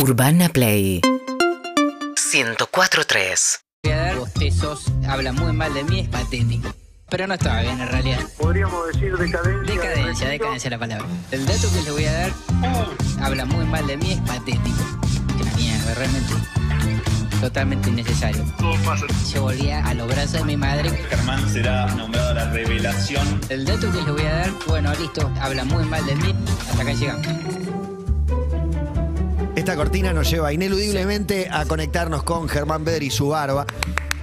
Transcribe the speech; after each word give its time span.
Urbana 0.00 0.48
Play 0.48 1.00
104.3 2.30 3.60
voy 3.82 3.92
a 3.92 3.96
dar 3.96 4.16
bostezos, 4.16 4.84
habla 5.08 5.32
muy 5.32 5.52
mal 5.52 5.74
de 5.74 5.82
mí, 5.82 5.98
es 6.00 6.08
patético. 6.08 6.72
Pero 7.10 7.26
no 7.26 7.34
estaba 7.34 7.62
bien 7.62 7.80
en 7.80 7.88
realidad. 7.88 8.20
podríamos 8.38 8.86
decir 8.92 9.16
decadencia. 9.16 9.74
Decadencia, 9.74 10.28
decadencia 10.28 10.70
la 10.70 10.78
palabra. 10.78 11.06
El 11.32 11.44
dato 11.46 11.68
que 11.72 11.82
le 11.82 11.90
voy 11.90 12.04
a 12.04 12.12
dar 12.12 12.30
habla 13.20 13.44
muy 13.44 13.64
mal 13.64 13.88
de 13.88 13.96
mí, 13.96 14.12
es 14.12 14.20
patético. 14.20 14.78
Qué 15.36 15.44
mierda, 15.56 15.94
realmente. 15.94 16.34
Totalmente 17.40 17.88
innecesario. 17.90 18.44
Yo 19.32 19.42
volvía 19.42 19.84
a 19.84 19.94
los 19.94 20.06
brazos 20.06 20.32
de 20.32 20.44
mi 20.44 20.56
madre. 20.56 20.90
Germán 20.90 21.48
será 21.48 21.86
nombrado 21.96 22.34
la 22.34 22.48
revelación. 22.50 23.40
El 23.48 23.64
dato 23.64 23.90
que 23.90 24.00
le 24.02 24.12
voy 24.12 24.22
a 24.22 24.32
dar, 24.32 24.50
bueno, 24.68 24.94
listo, 24.94 25.28
habla 25.40 25.64
muy 25.64 25.84
mal 25.86 26.06
de 26.06 26.14
mí. 26.14 26.34
Hasta 26.68 26.82
acá 26.82 26.92
llegamos. 26.92 27.87
Esta 29.58 29.74
cortina 29.74 30.12
nos 30.12 30.30
lleva 30.30 30.52
ineludiblemente 30.52 31.48
a 31.50 31.64
conectarnos 31.64 32.22
con 32.22 32.48
Germán 32.48 32.84
Beder 32.84 33.02
y 33.02 33.10
su 33.10 33.30
barba. 33.30 33.66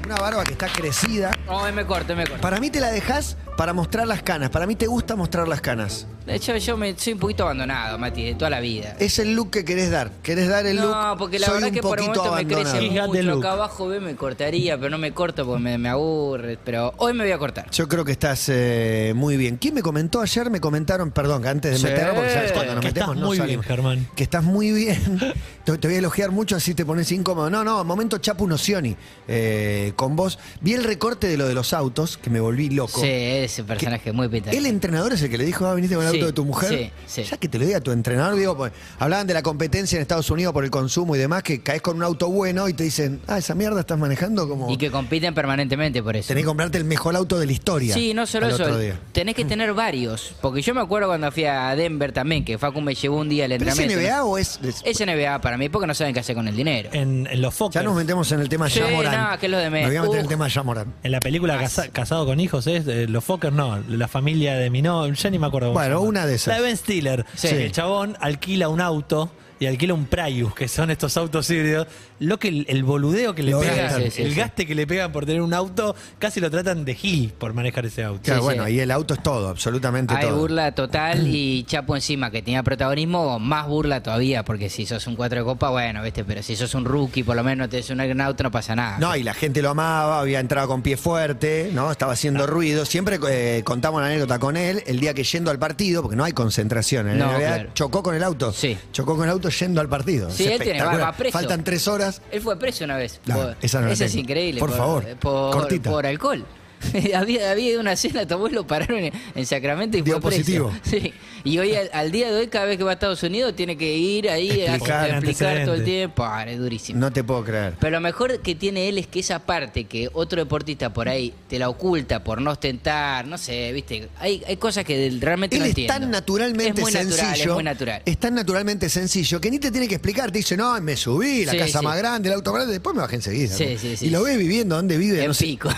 Una 0.04 0.16
barba 0.16 0.44
que 0.44 0.52
está 0.52 0.67
crecida. 0.67 1.31
No, 1.48 1.72
me 1.72 1.85
corto, 1.85 2.16
me 2.16 2.26
corto. 2.27 2.41
Para 2.41 2.59
mí 2.59 2.70
te 2.70 2.80
la 2.80 2.91
dejas 2.91 3.38
para 3.58 3.73
mostrar 3.73 4.05
las 4.08 4.21
canas. 4.21 4.49
Para 4.49 4.68
mí 4.68 4.76
te 4.76 4.85
gusta 4.88 5.16
mostrar 5.16 5.48
las 5.48 5.62
canas. 5.62 6.08
De 6.26 6.35
hecho, 6.35 6.55
yo 6.58 6.76
me, 6.76 6.98
soy 6.98 7.13
un 7.13 7.20
poquito 7.20 7.44
abandonado, 7.44 7.98
Mati, 7.99 8.23
de 8.26 8.34
toda 8.35 8.49
la 8.49 8.59
vida. 8.59 8.95
Es 8.99 9.20
el 9.20 9.35
look 9.35 9.52
que 9.52 9.63
querés 9.63 9.91
dar. 9.91 10.12
¿Querés 10.23 10.48
dar 10.49 10.66
el 10.66 10.77
look? 10.77 10.90
No, 10.91 11.16
porque 11.18 11.38
la 11.40 11.45
Soy 11.48 11.55
verdad 11.55 11.70
un 11.70 11.76
que 11.76 11.81
por 11.81 11.99
el 11.99 12.05
momento 12.08 12.35
me 12.35 12.45
crece 12.45 12.62
abandonado. 12.62 13.12
Fíjate, 13.12 13.23
mucho. 13.23 13.38
Acá 13.40 13.52
abajo 13.54 13.88
ve, 13.88 13.99
me 13.99 14.16
cortaría, 14.16 14.77
pero 14.77 14.90
no 14.90 14.98
me 14.98 15.12
corto 15.13 15.45
porque 15.45 15.62
me, 15.62 15.77
me 15.77 15.90
aburre. 15.90 16.57
Pero 16.63 16.93
hoy 16.98 17.13
me 17.13 17.23
voy 17.23 17.32
a 17.32 17.38
cortar. 17.38 17.70
Yo 17.71 17.88
creo 17.88 18.04
que 18.04 18.12
estás 18.12 18.49
eh, 18.49 19.13
muy 19.16 19.38
bien. 19.38 19.57
¿Quién 19.57 19.76
me 19.76 19.82
comentó 19.84 20.20
ayer? 20.20 20.49
Me 20.49 20.59
comentaron, 20.59 21.12
perdón, 21.12 21.43
que 21.43 21.49
antes 21.49 21.71
de 21.73 21.77
Sí. 21.77 21.84
meternos, 21.85 22.16
porque 22.16 22.34
sabes 22.34 22.52
cuando 22.54 22.73
nos 22.73 22.82
Que 22.82 22.88
metemos 22.88 23.09
estás 23.09 23.21
no 23.21 23.27
muy 23.27 23.38
bien, 23.38 23.46
salimos. 23.48 23.66
Germán. 23.68 24.07
Que 24.16 24.23
estás 24.23 24.43
muy 24.43 24.71
bien. 24.71 25.20
te, 25.63 25.77
te 25.77 25.88
voy 25.88 25.96
a 25.96 25.99
elogiar 25.99 26.32
mucho, 26.32 26.55
así 26.55 26.73
te 26.73 26.85
pones 26.85 27.12
incómodo. 27.12 27.49
No, 27.52 27.63
no, 27.63 27.84
momento 27.84 28.18
Chapu 28.18 28.48
Nocioni 28.48 28.96
eh, 29.27 29.85
con 29.94 30.16
vos. 30.16 30.40
Vi 30.62 30.74
el 30.74 30.84
recorte 30.84 31.28
de 31.28 31.38
lo 31.38 31.48
de 31.48 31.54
los 31.54 31.74
autos, 31.74 32.18
que 32.18 32.30
me 32.30 32.40
volví 32.40 32.70
loco. 32.70 33.00
Sí, 33.02 33.08
ese 33.10 33.64
personaje 33.64 34.12
muy 34.12 34.28
pinta. 34.28 34.52
¿El 34.52 34.66
entrenador 34.66 35.14
es 35.14 35.22
el 35.22 35.30
que 35.30 35.38
le 35.38 35.46
dijo, 35.46 35.66
ah, 35.66 35.76
viniste 35.76 35.96
con 35.96 36.05
el 36.05 36.12
Sí, 36.12 36.18
auto 36.18 36.26
de 36.28 36.34
tu 36.34 36.46
mujer? 36.46 36.70
sí, 37.05 37.22
sí. 37.24 37.24
Ya 37.30 37.38
que 37.38 37.48
te 37.48 37.60
lo 37.60 37.66
diga 37.66 37.80
tu 37.82 37.91
entrenador, 37.91 38.36
digo, 38.36 38.56
pues, 38.58 38.72
hablaban 39.00 39.28
de 39.28 39.34
la 39.34 39.44
competencia 39.44 39.96
en 39.98 40.02
Estados 40.02 40.30
Unidos 40.30 40.54
por 40.54 40.63
el 40.63 40.72
consumo 40.72 41.16
y 41.16 41.20
demás, 41.20 41.44
que 41.44 41.62
caes 41.62 41.82
con 41.82 41.98
un 41.98 42.04
auto 42.04 42.30
bueno 42.30 42.68
y 42.70 42.74
te 42.74 42.84
dicen, 42.84 43.22
ah, 43.28 43.38
esa 43.38 43.56
mierda 43.56 43.80
estás 43.82 43.98
manejando 44.00 44.48
como... 44.48 44.72
Y 44.72 44.78
que 44.78 44.90
compiten 44.91 45.34
permanentemente 45.34 46.02
por 46.02 46.16
eso. 46.16 46.30
Tenés 46.30 46.44
que 46.44 46.48
comprarte 46.48 46.78
el 46.78 46.86
mejor 46.86 47.16
auto 47.16 47.38
de 47.40 47.46
la 47.46 47.52
historia. 47.52 47.94
Sí, 47.94 48.13
no 48.13 48.26
solo 48.26 48.48
eso. 48.48 48.66
Tenés 49.12 49.36
que 49.36 49.46
tener 49.46 49.74
varios. 49.74 50.34
Porque 50.41 50.62
yo 50.62 50.74
me 50.74 50.82
acuerdo 50.82 51.08
cuando 51.08 51.32
fui 51.32 51.46
a 51.46 51.76
Denver 51.76 52.12
también, 52.12 52.44
que 52.46 52.58
Facu 52.58 52.82
me 52.82 52.96
llevó 52.96 53.18
un 53.18 53.30
día 53.30 53.46
al 53.46 53.52
¿Pero 53.52 53.63
es 53.72 53.78
entrenamiento. 53.80 54.12
NBA 54.16 54.24
o 54.24 54.38
es...? 54.38 54.60
es- 54.63 54.82
Es 54.86 55.00
NBA 55.06 55.41
para 55.41 55.58
mí, 55.58 55.70
porque 55.70 55.88
no 55.88 55.94
saben 55.94 56.13
qué 56.13 56.20
hacer 56.20 56.36
con 56.36 56.48
el 56.48 56.56
dinero. 56.56 56.90
En, 56.94 57.28
en 57.30 57.41
los 57.41 57.54
Fokker, 57.54 57.82
ya 57.82 57.84
nos 57.84 57.96
metemos 57.96 58.32
en 58.32 58.40
el 58.40 58.50
tema 58.50 58.70
Sí, 58.70 58.80
Yamoran. 58.80 59.32
no, 59.32 59.40
que 59.40 59.46
es 59.48 59.52
lo 59.52 59.58
de 59.58 59.70
Me 59.84 59.87
voy 59.87 59.98
a 59.98 60.01
meter 60.04 60.15
en 60.15 60.21
el 60.21 60.27
tema 60.27 60.48
Yamoran. 60.48 60.93
en 61.04 61.12
la 61.12 61.20
película 61.20 61.57
Casa- 61.59 61.90
Casado 61.90 62.26
con 62.26 62.40
Hijos, 62.40 62.68
es 62.68 62.87
eh, 62.87 63.07
los 63.07 63.23
Fokker, 63.23 63.51
no, 63.54 63.79
la 63.87 64.07
familia 64.07 64.56
de 64.56 64.69
mi 64.69 64.81
no, 64.81 65.07
ya 65.12 65.29
ni 65.29 65.40
me 65.40 65.47
acuerdo. 65.47 65.69
cómo 65.69 65.79
Bueno, 65.79 65.95
llama. 65.95 66.07
una 66.07 66.25
de 66.25 66.35
esas. 66.35 66.47
La 66.47 66.56
de 66.56 66.62
Ben 66.62 66.78
Stiller. 66.78 67.25
Sí. 67.35 67.47
El 67.47 67.72
chabón 67.72 68.17
alquila 68.19 68.69
un 68.69 68.81
auto 68.81 69.31
y 69.59 69.66
alquila 69.67 69.94
un 69.94 70.06
Prius, 70.06 70.53
que 70.53 70.67
son 70.67 70.91
estos 70.91 71.16
autos 71.17 71.50
híbridos. 71.50 71.88
Lo 72.19 72.38
que 72.39 72.47
el, 72.50 72.66
el 72.69 72.84
boludeo 72.84 73.35
que 73.35 73.44
le 73.44 73.51
Lo 73.51 73.59
pegan, 73.59 73.78
gastan. 73.78 74.03
Sí, 74.03 74.11
sí, 74.11 74.22
el 74.23 74.31
sí. 74.34 74.39
gaste 74.39 74.66
que 74.66 74.75
le 74.75 74.88
pegan 74.88 75.11
por 75.11 75.25
tener 75.25 75.41
un 75.41 75.53
auto, 75.53 75.95
casi 76.19 76.39
lo 76.39 76.50
tratan 76.50 76.85
de 76.85 76.95
gil 76.95 77.34
por 77.38 77.53
manejar 77.53 77.85
ese 77.85 78.03
auto. 78.03 78.22
Claro, 78.23 78.39
Sí, 78.41 78.44
bueno, 78.45 78.66
sí. 78.66 78.73
y 78.73 78.79
el 78.79 78.91
auto 78.91 79.13
es 79.13 79.23
todo, 79.23 79.50
absolutamente 79.50 80.13
Hay 80.16 80.25
todo. 80.28 80.38
burla 80.39 80.73
total 80.73 81.28
y 81.28 81.63
Chapo 81.63 81.95
encima 81.95 82.31
que 82.31 82.41
tenía 82.41 82.63
protagonismo, 82.63 83.39
más 83.39 83.67
burla 83.67 84.01
todavía, 84.01 84.44
porque 84.45 84.69
si 84.69 84.85
sos 84.85 85.06
un 85.07 85.16
cuatro 85.16 85.39
de 85.39 85.45
copa, 85.45 85.69
bueno, 85.69 86.01
viste, 86.03 86.23
pero 86.23 86.41
si 86.44 86.56
sos 86.56 86.73
un 86.75 86.85
rookie, 86.85 87.23
por 87.23 87.35
lo 87.35 87.44
menos 87.44 87.69
te 87.69 87.83
un 87.91 87.97
gran 87.97 88.22
auto, 88.22 88.44
no 88.44 88.51
pasa 88.51 88.75
nada. 88.75 88.97
No, 89.00 89.16
y 89.16 89.23
la 89.23 89.33
gente 89.33 89.61
lo 89.61 89.69
amaba, 89.72 90.19
había 90.19 90.39
entrado 90.39 90.67
con 90.67 90.81
pie 90.81 90.97
fuerte, 90.97 91.69
¿no? 91.73 91.91
Estaba 91.91 92.13
haciendo 92.13 92.47
ruido. 92.47 92.85
Siempre 92.85 93.19
eh, 93.29 93.61
contamos 93.65 93.97
una 93.99 94.07
anécdota 94.07 94.39
con 94.39 94.57
él, 94.57 94.81
el 94.88 94.99
día 94.99 95.13
que 95.13 95.23
yendo 95.23 95.51
al 95.51 95.59
partido, 95.59 96.01
porque 96.01 96.15
no 96.15 96.23
hay 96.23 96.33
concentración 96.33 97.07
en 97.09 97.19
la 97.19 97.25
No, 97.25 97.31
NBA, 97.33 97.38
claro. 97.39 97.69
chocó 97.73 98.01
con 98.03 98.15
el 98.15 98.23
auto. 98.23 98.51
Sí. 98.53 98.77
Chocó 98.91 99.15
con 99.15 99.25
el 99.25 99.31
auto 99.31 99.44
yendo 99.50 99.81
al 99.81 99.89
partido. 99.89 100.29
Sí, 100.31 100.45
Es 100.45 100.51
él 100.51 100.61
tiene- 100.61 100.83
va- 100.83 100.97
va 100.97 101.11
preso. 101.13 101.33
Faltan 101.38 101.63
tres 101.63 101.88
horas. 101.88 102.22
Él 102.31 102.41
fue 102.41 102.57
preso 102.57 102.83
una 102.83 102.97
vez. 102.97 103.19
No, 103.25 103.35
por- 103.35 103.56
esa 103.61 103.81
no 103.81 103.88
la 103.88 103.94
Ese 103.94 104.06
es 104.06 104.16
increíble. 104.16 104.59
Por 104.59 104.72
favor, 104.72 105.06
Por, 105.17 105.51
cortita. 105.53 105.89
por 105.91 106.06
alcohol. 106.06 106.45
había, 107.16 107.52
había 107.52 107.69
ido 107.72 107.80
a 107.80 107.81
una 107.81 107.96
cena, 107.96 108.28
tomó 108.28 108.47
y 108.47 108.52
lo 108.52 108.66
pararon 108.68 109.00
en, 109.00 109.13
en 109.36 109.46
Sacramento 109.46 109.97
y 109.97 110.02
Dio 110.02 110.22
fue 110.22 110.31
preso. 110.31 110.41
positivo. 110.44 110.74
Sí. 110.84 111.13
Y 111.44 111.59
hoy, 111.59 111.75
al, 111.75 111.90
al 111.94 112.12
día 112.12 112.31
de 112.31 112.40
hoy, 112.40 112.47
cada 112.47 112.66
vez 112.66 112.75
que 112.78 112.84
va 112.84 112.90
a 112.91 112.94
Estados 112.96 113.22
Unidos, 113.22 113.56
tiene 113.56 113.78
que 113.78 113.96
ir 113.96 114.28
ahí 114.30 114.50
Explicar, 114.62 115.12
a 115.12 115.18
explicar 115.19 115.63
todo 115.66 115.75
el 115.75 115.84
tiempo. 115.84 116.24
Ah, 116.25 116.44
es 116.50 116.58
durísimo. 116.58 117.00
No 117.00 117.13
te 117.13 117.24
puedo 117.24 117.44
creer. 117.44 117.75
Pero 117.80 117.91
lo 117.91 118.02
mejor 118.02 118.40
que 118.40 118.56
tiene 118.56 118.90
él 118.90 118.97
es 118.97 119.06
que 119.06 119.19
esa 119.19 119.38
parte 119.46 119.84
que 119.84 120.09
otro 120.13 120.40
deportista 120.41 120.91
por 120.91 121.08
ahí 121.08 121.34
te 121.47 121.59
la 121.59 121.69
oculta 121.69 122.24
por 122.24 122.41
no 122.41 122.50
ostentar, 122.50 123.28
no 123.28 123.38
sé, 123.38 123.72
viste, 123.74 124.09
hay, 124.18 124.42
hay 124.47 124.57
cosas 124.57 124.86
que 124.86 125.12
realmente 125.22 125.56
Él 125.57 125.59
no 125.59 125.66
es 125.66 125.69
entiendo. 125.69 125.94
tan 125.94 126.09
naturalmente 126.09 126.81
es 126.81 126.81
muy 126.81 126.92
sencillo. 126.92 127.16
Natural, 127.22 127.40
es 127.42 127.53
muy 127.53 127.63
natural. 127.63 128.02
es 128.06 128.18
tan 128.18 128.34
naturalmente 128.34 128.90
sencillo 128.90 129.40
que 129.40 129.52
ni 129.52 129.59
te 129.59 129.69
tiene 129.69 129.88
que 129.88 129.96
explicar. 129.96 130.31
Te 130.31 130.40
dice, 130.40 130.57
no, 130.57 130.81
me 130.81 130.97
subí, 130.97 131.46
la 131.46 131.52
Sí, 131.52 131.57
casa 131.59 131.80
sí. 131.80 131.86
más 131.86 131.97
grande, 131.97 132.30
el 132.30 132.36
auto 132.36 132.52
más 132.52 132.59
grande, 132.62 132.74
después 132.74 132.96
me 132.96 133.02
bajé 133.03 133.18
enseguida. 133.18 133.56
Sí, 133.56 133.68
¿no? 133.74 133.80
sí, 133.80 133.97
sí, 133.97 134.07
y 134.07 134.09
lo 134.09 134.24
ves 134.24 134.38
viviendo 134.40 134.75
donde 134.78 134.97
vive. 134.97 135.22
En 135.22 135.28
no 135.28 135.34
sé, 135.36 135.46
pico, 135.46 135.69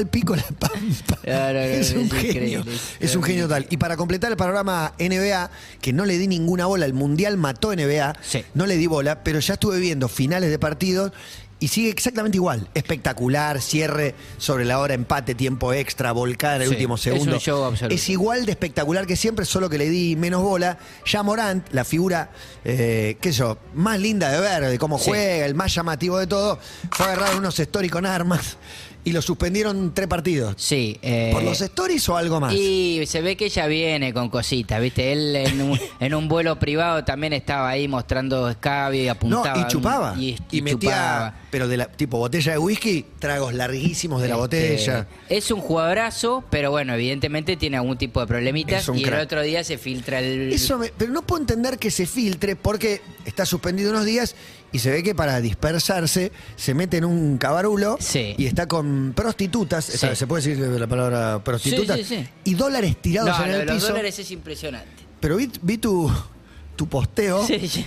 en 0.00 0.08
pico. 0.08 0.34
En 0.34 0.40
La 0.40 0.46
Pampa. 0.46 1.18
No, 1.26 1.32
no, 1.32 1.52
no, 1.52 1.58
es 1.60 1.92
un 1.92 2.06
es 2.06 2.12
genio. 2.12 2.64
Es 2.98 3.14
un 3.16 3.22
genio 3.22 3.48
tal. 3.48 3.66
Y 3.70 3.76
para 3.76 3.96
completar 3.96 4.30
el 4.30 4.36
panorama 4.36 4.92
NBA, 4.98 5.50
que 5.80 5.92
no 5.92 6.04
le 6.04 6.18
di 6.18 6.26
ninguna 6.28 6.66
bola, 6.66 6.86
el 6.86 6.94
Mundial 6.94 7.36
mató 7.36 7.72
NBA, 7.72 8.16
Sí. 8.22 8.44
no 8.54 8.66
le 8.66 8.76
di 8.76 8.86
bola, 8.86 9.22
pero 9.22 9.40
ya 9.40 9.54
estuve 9.54 9.78
viendo 9.78 10.08
finales 10.08 10.50
de 10.50 10.58
partidos. 10.58 11.12
Y 11.62 11.68
sigue 11.68 11.90
exactamente 11.90 12.38
igual. 12.38 12.68
Espectacular, 12.72 13.60
cierre 13.60 14.14
sobre 14.38 14.64
la 14.64 14.78
hora, 14.78 14.94
empate, 14.94 15.34
tiempo 15.34 15.74
extra, 15.74 16.10
volcada 16.12 16.56
en 16.56 16.62
el 16.62 16.68
Sí, 16.68 16.74
último 16.74 16.94
es 16.94 17.02
segundo. 17.02 17.34
un 17.34 17.38
show 17.38 17.64
absoluto. 17.64 17.94
Es 17.94 18.08
igual 18.08 18.46
de 18.46 18.52
espectacular 18.52 19.06
que 19.06 19.14
siempre, 19.14 19.44
solo 19.44 19.68
que 19.68 19.76
le 19.76 19.90
di 19.90 20.16
menos 20.16 20.42
bola. 20.42 20.78
Ya 21.04 21.22
Morant, 21.22 21.68
la 21.72 21.84
figura, 21.84 22.30
eh, 22.64 23.18
qué 23.20 23.30
sé 23.34 23.40
yo, 23.40 23.58
más 23.74 24.00
linda 24.00 24.30
de 24.30 24.40
ver, 24.40 24.70
de 24.70 24.78
cómo 24.78 24.98
Sí. 24.98 25.04
juega, 25.10 25.44
el 25.44 25.54
más 25.54 25.74
llamativo 25.74 26.16
de 26.18 26.26
todo, 26.26 26.58
fue 26.92 27.04
agarrado 27.04 27.32
en 27.32 27.38
unos 27.40 27.58
stories 27.60 27.92
con 27.92 28.06
armas 28.06 28.56
y 29.04 29.12
lo 29.12 29.22
suspendieron 29.22 29.92
tres 29.94 30.08
partidos. 30.08 30.54
Sí. 30.58 30.98
eh, 31.02 31.30
¿Por 31.32 31.42
los 31.42 31.60
stories 31.60 32.08
o 32.10 32.16
algo 32.16 32.38
más? 32.40 32.52
Y 32.54 33.00
se 33.06 33.22
ve 33.22 33.36
que 33.36 33.46
ella 33.46 33.66
viene 33.66 34.12
con 34.12 34.28
cositas, 34.28 34.80
¿viste? 34.80 35.12
Él 35.12 35.36
en 35.36 35.60
un, 35.62 35.80
en 36.00 36.14
un 36.14 36.28
vuelo 36.28 36.58
privado 36.58 37.02
también 37.04 37.32
estaba 37.32 37.68
ahí 37.70 37.88
mostrando 37.88 38.48
escabio 38.50 39.02
y 39.02 39.06
No, 39.06 39.12
apuntaba. 39.12 39.58
y 39.60 39.66
chupaba. 39.68 40.14
Y, 40.18 40.36
Y, 40.50 40.58
y 40.58 40.62
metía, 40.62 40.78
chupaba. 40.90 41.34
pero 41.50 41.66
de 41.68 41.76
la 41.78 41.86
tipo 41.86 42.18
botella 42.18 42.52
de 42.52 42.58
whisky, 42.58 43.04
tragos 43.18 43.54
larguísimos 43.54 44.20
de 44.20 44.28
la 44.28 44.34
Este, 44.34 44.40
botella. 44.40 45.06
Es 45.28 45.50
un 45.50 45.60
jugadorazo, 45.60 46.44
pero 46.50 46.70
bueno, 46.70 46.94
evidentemente 46.94 47.56
tiene 47.56 47.76
algún 47.78 47.96
tipo 47.96 48.20
de 48.20 48.26
problemitas. 48.26 48.90
Y 48.94 49.04
el 49.04 49.14
otro 49.14 49.42
día 49.42 49.64
se 49.64 49.78
filtra 49.78 50.18
el. 50.20 50.52
Eso 50.52 50.78
me- 50.78 50.92
pero 50.96 51.12
no 51.12 51.22
puedo 51.22 51.40
entender 51.40 51.78
que 51.78 51.90
se 51.90 52.06
filtre 52.06 52.54
porque 52.56 53.00
está 53.24 53.46
suspendido 53.46 53.90
unos 53.90 54.04
días 54.04 54.34
y 54.72 54.78
se 54.78 54.90
ve 54.90 55.02
que 55.02 55.14
para 55.14 55.40
dispersarse 55.40 56.32
se 56.56 56.74
mete 56.74 56.98
en 56.98 57.04
un 57.04 57.38
cabarulo 57.38 57.96
Sí. 58.00 58.34
y 58.38 58.46
está 58.46 58.66
con 58.66 59.12
prostitutas, 59.14 59.84
Sí. 59.84 60.06
se 60.14 60.26
puede 60.26 60.42
decir 60.46 60.58
la 60.66 60.86
palabra 60.86 61.42
prostitutas, 61.44 61.96
Sí, 61.98 62.04
sí, 62.04 62.16
sí. 62.22 62.28
y 62.44 62.54
dólares 62.54 62.96
tirados 63.00 63.36
No, 63.38 63.44
en 63.44 63.50
lo 63.50 63.56
de 63.56 63.62
el 63.62 63.66
los 63.68 63.76
piso. 63.76 63.88
dólares 63.88 64.18
es 64.18 64.30
impresionante. 64.30 65.02
Pero 65.20 65.36
vi, 65.36 65.50
vi 65.62 65.78
tu, 65.78 66.10
tu 66.76 66.88
posteo, 66.88 67.46
Sí, 67.46 67.68
sí. 67.68 67.86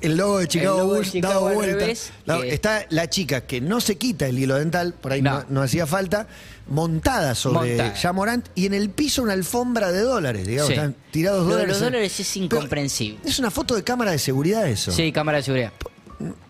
el 0.00 0.16
logo 0.16 0.38
de 0.38 0.46
Chicago 0.48 0.78
logo 0.78 0.92
de 0.92 0.98
Bulls 1.00 1.12
Chicago 1.12 1.34
dado 1.46 1.54
vuelta. 1.54 1.76
revés, 1.78 2.12
No, 2.26 2.40
que- 2.40 2.54
Está 2.54 2.86
la 2.90 3.08
chica 3.10 3.40
que 3.46 3.60
no 3.60 3.80
se 3.80 3.96
quita 3.96 4.26
el 4.26 4.38
hilo 4.38 4.56
dental, 4.56 4.94
por 4.94 5.12
ahí 5.12 5.22
no, 5.22 5.40
No. 5.40 5.46
no 5.48 5.62
hacía 5.62 5.86
falta, 5.86 6.28
montada 6.68 7.34
sobre 7.34 7.70
Montada. 7.76 7.96
Jamorant 7.96 8.46
y 8.54 8.66
en 8.66 8.74
el 8.74 8.90
piso 8.90 9.22
una 9.22 9.32
alfombra 9.32 9.90
de 9.90 10.00
dólares, 10.02 10.46
digamos, 10.46 10.68
Sí. 10.68 10.74
están 10.74 10.94
tirados 11.10 11.40
Lo 11.40 11.46
de 11.46 11.52
dólares. 11.52 11.68
los 11.70 11.78
en- 11.78 11.84
dólares 11.84 12.20
es 12.20 12.30
Pero 12.34 12.44
incomprensible. 12.44 13.18
es 13.24 13.38
una 13.38 13.50
foto 13.50 13.74
de 13.74 13.82
cámara 13.82 14.10
de 14.12 14.18
seguridad 14.18 14.68
eso. 14.68 14.92
Sí, 14.92 15.10
cámara 15.10 15.38
de 15.38 15.44
seguridad. 15.44 15.72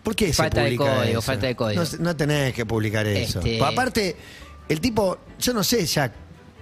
¿Por 0.02 0.16
qué 0.16 0.26
se 0.28 0.32
Falta 0.34 0.62
de 0.62 0.76
publica 0.76 0.84
código, 0.96 1.10
eso? 1.18 1.22
falta 1.22 1.46
de 1.46 1.54
código. 1.56 1.82
No, 1.82 1.88
no 2.00 2.16
tenés 2.16 2.54
que 2.54 2.64
publicar 2.64 3.06
eso. 3.06 3.40
Este- 3.40 3.62
aparte, 3.62 4.16
el 4.68 4.80
tipo, 4.80 5.18
yo 5.38 5.52
no 5.52 5.62
sé 5.62 5.84
ya 5.86 6.12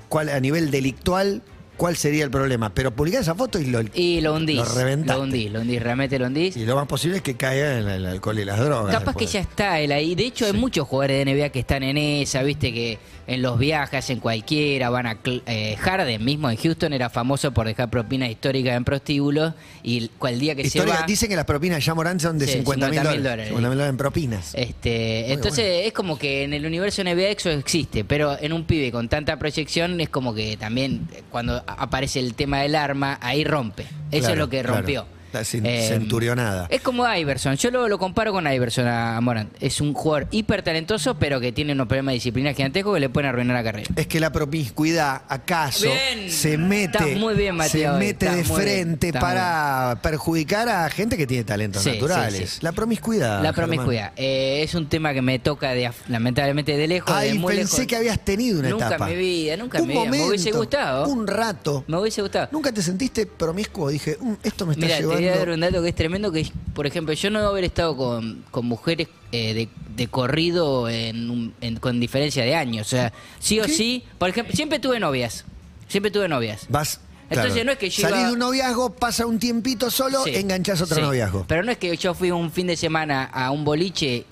cuál 0.09 0.29
a 0.29 0.41
nivel 0.41 0.71
delictual 0.71 1.43
cuál 1.77 1.95
sería 1.95 2.25
el 2.25 2.31
problema, 2.31 2.73
pero 2.73 2.91
publicar 2.91 3.21
esa 3.21 3.35
foto 3.35 3.59
y 3.59 3.67
lo, 3.67 3.83
Y 3.93 4.23
lo 4.23 4.35
hundís. 4.35 4.57
Lo 4.57 4.65
reventaste. 4.65 5.19
Lo 5.19 5.25
hundís, 5.25 5.53
lo 5.53 5.61
hundís, 5.61 5.83
realmente 5.83 6.19
lo 6.19 6.27
hundís. 6.27 6.57
y 6.57 6.65
lo 6.65 6.75
más 6.75 6.87
posible 6.87 7.19
es 7.19 7.23
que 7.23 7.37
caiga 7.37 7.79
en 7.79 7.87
el 7.87 8.07
alcohol 8.07 8.39
y 8.39 8.45
las 8.47 8.59
drogas. 8.59 8.95
Capaz 8.99 9.15
que 9.15 9.27
ya 9.27 9.41
está 9.41 9.79
él 9.79 9.93
ahí. 9.93 10.15
De 10.15 10.25
hecho, 10.25 10.47
hay 10.47 10.55
muchos 10.55 10.89
jugadores 10.89 11.19
de 11.27 11.35
NBA 11.35 11.51
que 11.51 11.59
están 11.61 11.83
en 11.83 11.99
esa, 11.99 12.43
viste 12.43 12.73
que 12.73 12.99
en 13.27 13.43
los 13.43 13.59
viajes, 13.59 14.09
en 14.11 14.21
cualquiera, 14.21 14.89
van 14.91 15.07
a... 15.07 15.19
eh, 15.47 15.77
Harden 15.81 16.25
mismo 16.25 16.49
en 16.51 16.57
Houston 16.57 16.93
era 16.93 17.11
famoso 17.11 17.53
por 17.53 17.67
dejar 17.67 17.91
propinas 17.91 18.31
históricas 18.31 18.77
en 18.77 18.85
prostíbulos 18.85 19.55
y 19.83 20.09
cual 20.19 20.39
día 20.39 20.55
que 20.55 20.63
Historia- 20.63 20.95
se 20.95 21.01
va... 21.01 21.07
Dicen 21.07 21.29
que 21.29 21.37
las 21.37 21.45
propinas 21.45 21.85
ya 21.85 21.95
Morán 21.95 22.21
son 22.21 22.39
de 22.39 22.47
Sí, 22.47 22.53
50 22.59 22.89
mil 22.89 22.99
50.000 22.99 23.03
dólares. 23.03 23.23
dólares. 23.23 23.47
50 23.49 23.69
mil 23.69 23.79
dólares 23.79 23.91
en 23.91 23.97
propinas. 23.97 24.55
Este, 24.55 25.33
entonces 25.33 25.87
es 25.87 25.93
como 25.93 26.19
que 26.19 26.45
en 26.45 26.55
el 26.55 26.65
universo 26.67 27.03
NBA 27.03 27.29
eso 27.31 27.51
existe, 27.51 28.05
pero 28.05 28.37
en 28.41 28.53
un 28.53 28.65
pibe 28.65 28.93
con 28.93 29.09
tanta 29.09 29.39
proyección 29.39 30.01
es 30.01 30.09
como 30.09 30.35
que 30.35 30.57
también 30.57 31.09
cuando 31.31 31.63
aparece 31.67 32.21
el 32.21 32.35
tema 32.35 32.61
del 32.61 32.75
arma, 32.75 33.19
ahí 33.21 33.45
rompe. 33.45 33.83
Eso 34.11 34.21
Claro, 34.21 34.33
es 34.35 34.39
lo 34.39 34.49
que 34.49 34.63
rompió. 34.63 35.07
Eh, 35.41 35.87
centurionada. 35.89 36.67
Es 36.71 36.81
como 36.81 37.07
Iverson. 37.13 37.57
Yo 37.57 37.71
lo, 37.71 37.89
lo 37.89 37.99
comparo 37.99 38.33
con 38.33 38.51
Iverson 38.51 38.87
a 38.87 39.21
Morant. 39.21 39.53
Es 39.61 39.81
un 39.81 39.93
jugador 39.95 40.29
hiper 40.31 40.63
talentoso, 40.63 41.17
pero 41.19 41.41
que 41.41 41.53
tiene 41.53 41.73
unos 41.73 41.87
problemas 41.87 42.13
de 42.13 42.15
disciplina 42.17 42.53
gigantescos 42.53 42.95
que 42.95 43.01
le 43.01 43.09
pueden 43.09 43.31
arruinar 43.31 43.57
la 43.57 43.65
carrera. 43.65 43.89
Es 43.97 44.07
que 44.07 44.21
la 44.21 44.31
promiscuidad, 44.33 45.23
acaso, 45.29 45.87
Bien. 45.87 46.31
se 46.31 46.57
mete, 46.59 46.99
Estás 46.99 47.17
muy 47.19 47.35
bien, 47.35 47.61
se 47.69 47.89
hoy. 47.89 47.99
mete 47.99 48.27
de 48.29 48.43
bien. 48.43 48.47
frente 48.47 49.13
para 49.13 49.99
perjudicar 50.03 50.69
a 50.69 50.89
gente 50.91 51.17
que 51.17 51.27
tiene 51.27 51.45
talentos 51.45 51.83
Sí, 51.83 51.91
naturales. 51.91 52.39
sí, 52.39 52.47
sí. 52.47 52.59
La 52.63 52.73
promiscuidad. 52.73 53.43
La 53.43 53.53
promiscuidad. 53.53 54.13
Eh, 54.17 54.63
es 54.63 54.75
un 54.75 54.89
tema 54.89 55.13
que 55.13 55.23
me 55.23 55.39
toca 55.39 55.71
de, 55.71 55.91
lamentablemente 56.09 56.77
de 56.77 56.87
lejos. 56.89 57.11
Ay, 57.15 57.33
de 57.33 57.39
muy 57.39 57.55
pensé 57.57 57.75
lejos. 57.79 57.87
que 57.87 57.97
habías 57.97 58.19
tenido 58.25 58.61
una 58.61 58.69
Nunca 58.71 58.87
etapa. 58.89 59.11
en 59.11 59.17
mi 59.17 59.23
vida, 59.25 59.57
nunca 59.57 59.79
en 59.79 59.85
mi 59.87 59.93
vida. 59.93 60.01
Me 60.01 60.07
momento, 60.07 60.27
hubiese 60.29 60.51
gustado. 60.53 61.09
Un 61.09 61.27
rato. 61.27 61.85
Me 61.87 61.99
hubiese 61.99 62.23
gustado. 62.23 62.49
¿Nunca 62.53 62.73
te 62.73 62.83
sentiste 62.83 63.27
promiscuo? 63.27 63.89
Dije, 63.91 64.17
"Mm, 64.21 64.33
esto 64.43 64.67
me 64.67 64.73
está 64.75 64.87
llevando. 64.87 65.26
Voy 65.31 65.37
a 65.37 65.39
dar 65.39 65.51
un 65.51 65.61
dato 65.61 65.83
que 65.83 65.89
es 65.89 65.95
tremendo, 65.95 66.33
que 66.33 66.47
por 66.75 66.87
ejemplo, 66.87 67.13
yo 67.15 67.31
no 67.31 67.39
haber 67.41 67.65
estado 67.65 67.97
con, 67.97 68.45
con 68.51 68.67
mujeres 68.67 69.09
eh, 69.33 69.55
de, 69.55 69.69
de 69.97 70.09
corrido 70.09 70.89
en 70.89 71.31
un- 71.31 71.55
en- 71.61 71.77
con 71.77 71.99
diferencia 72.01 72.45
de 72.45 72.55
años. 72.55 72.87
O 72.87 72.91
sea, 72.91 73.13
sí 73.39 73.61
o 73.61 73.65
sí, 73.69 74.05
por 74.19 74.29
ejemplo, 74.31 74.55
siempre 74.55 74.79
tuve 74.79 75.01
novias. 75.01 75.45
Siempre 75.89 76.11
tuve 76.11 76.29
novias. 76.29 76.67
Vas. 76.69 77.01
Entonces 77.29 77.65
no 77.65 77.73
es 77.73 77.79
que 77.79 77.91
yo 77.91 78.03
Salís 78.03 78.19
iba- 78.19 78.27
de 78.29 78.33
un 78.35 78.39
noviazgo, 78.39 78.91
pasa 78.95 79.27
un 79.27 79.39
tiempito 79.41 79.91
solo, 79.91 80.23
Sí, 80.25 80.31
enganchás 80.37 80.81
otro 80.81 80.97
sí. 80.97 81.03
noviazgo. 81.03 81.45
Pero 81.49 81.65
no 81.65 81.73
es 81.73 81.79
que 81.79 81.97
yo 81.97 82.15
fui 82.15 82.31
un 82.31 82.53
fin 82.53 82.69
de 82.69 82.77
semana 82.77 83.25
a 83.25 83.51
un 83.51 83.65
boliche, 83.65 84.25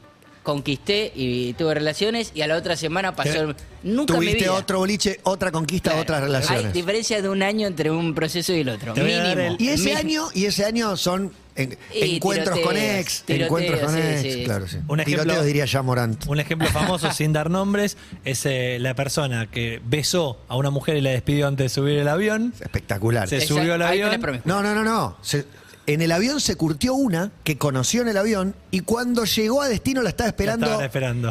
conquisté 0.44 1.10
y 1.16 1.54
tuve 1.54 1.74
relaciones 1.74 2.30
y 2.34 2.42
a 2.42 2.46
la 2.46 2.56
otra 2.56 2.76
semana 2.76 3.16
pasó... 3.16 3.48
¿Qué? 3.48 3.54
Nunca 3.82 4.14
Tuviste 4.14 4.48
otro 4.48 4.78
boliche, 4.78 5.20
otra 5.24 5.50
conquista, 5.50 5.90
Claro. 5.90 6.02
otras 6.02 6.20
Hay 6.20 6.26
relaciones. 6.26 6.72
diferencia 6.72 7.20
de 7.20 7.28
un 7.28 7.42
año 7.42 7.66
entre 7.66 7.90
un 7.90 8.14
proceso 8.14 8.52
y 8.54 8.60
el 8.60 8.68
otro. 8.70 8.94
Mínimo. 8.94 9.12
el- 9.24 9.56
Y 9.60 9.68
ese 9.68 9.94
año, 9.94 10.28
y 10.32 10.46
ese 10.46 10.64
año 10.64 10.96
son 10.96 11.32
en- 11.56 11.76
encuentros 11.92 12.58
con 12.60 12.76
ex, 12.78 13.24
tiroteos, 13.24 13.46
encuentros 13.46 13.80
con 13.80 13.94
sí, 13.94 14.00
ex, 14.00 14.22
sí. 14.34 14.44
claro, 14.44 14.68
sí. 14.68 14.78
Un 14.88 15.00
ejemplo- 15.00 15.22
Tiroteos 15.24 15.44
diría 15.44 15.64
ya 15.66 15.82
Morant. 15.82 16.26
Un 16.28 16.40
ejemplo 16.40 16.66
famoso, 16.68 17.10
sin 17.12 17.32
dar 17.34 17.50
nombres, 17.50 17.98
es 18.24 18.46
eh, 18.46 18.78
la 18.80 18.94
persona 18.94 19.50
que 19.50 19.82
besó 19.84 20.38
a 20.48 20.56
una 20.56 20.70
mujer 20.70 20.96
y 20.96 21.00
la 21.02 21.10
despidió 21.10 21.46
antes 21.46 21.64
de 21.64 21.68
subir 21.68 21.98
el 21.98 22.08
avión. 22.08 22.54
Espectacular. 22.60 23.28
Se 23.28 23.42
subió 23.42 23.74
al 23.74 23.82
avión. 23.82 24.18
No, 24.46 24.62
no, 24.62 24.74
no, 24.74 24.82
no. 24.82 25.16
Se- 25.20 25.44
en 25.86 26.00
el 26.02 26.12
avión 26.12 26.40
se 26.40 26.56
curtió 26.56 26.94
una 26.94 27.30
que 27.44 27.58
conoció 27.58 28.02
en 28.02 28.08
el 28.08 28.16
avión 28.16 28.54
y 28.70 28.80
cuando 28.80 29.24
llegó 29.24 29.62
a 29.62 29.68
destino 29.68 30.02
la 30.02 30.08
estaba 30.10 30.28
esperando, 30.30 30.66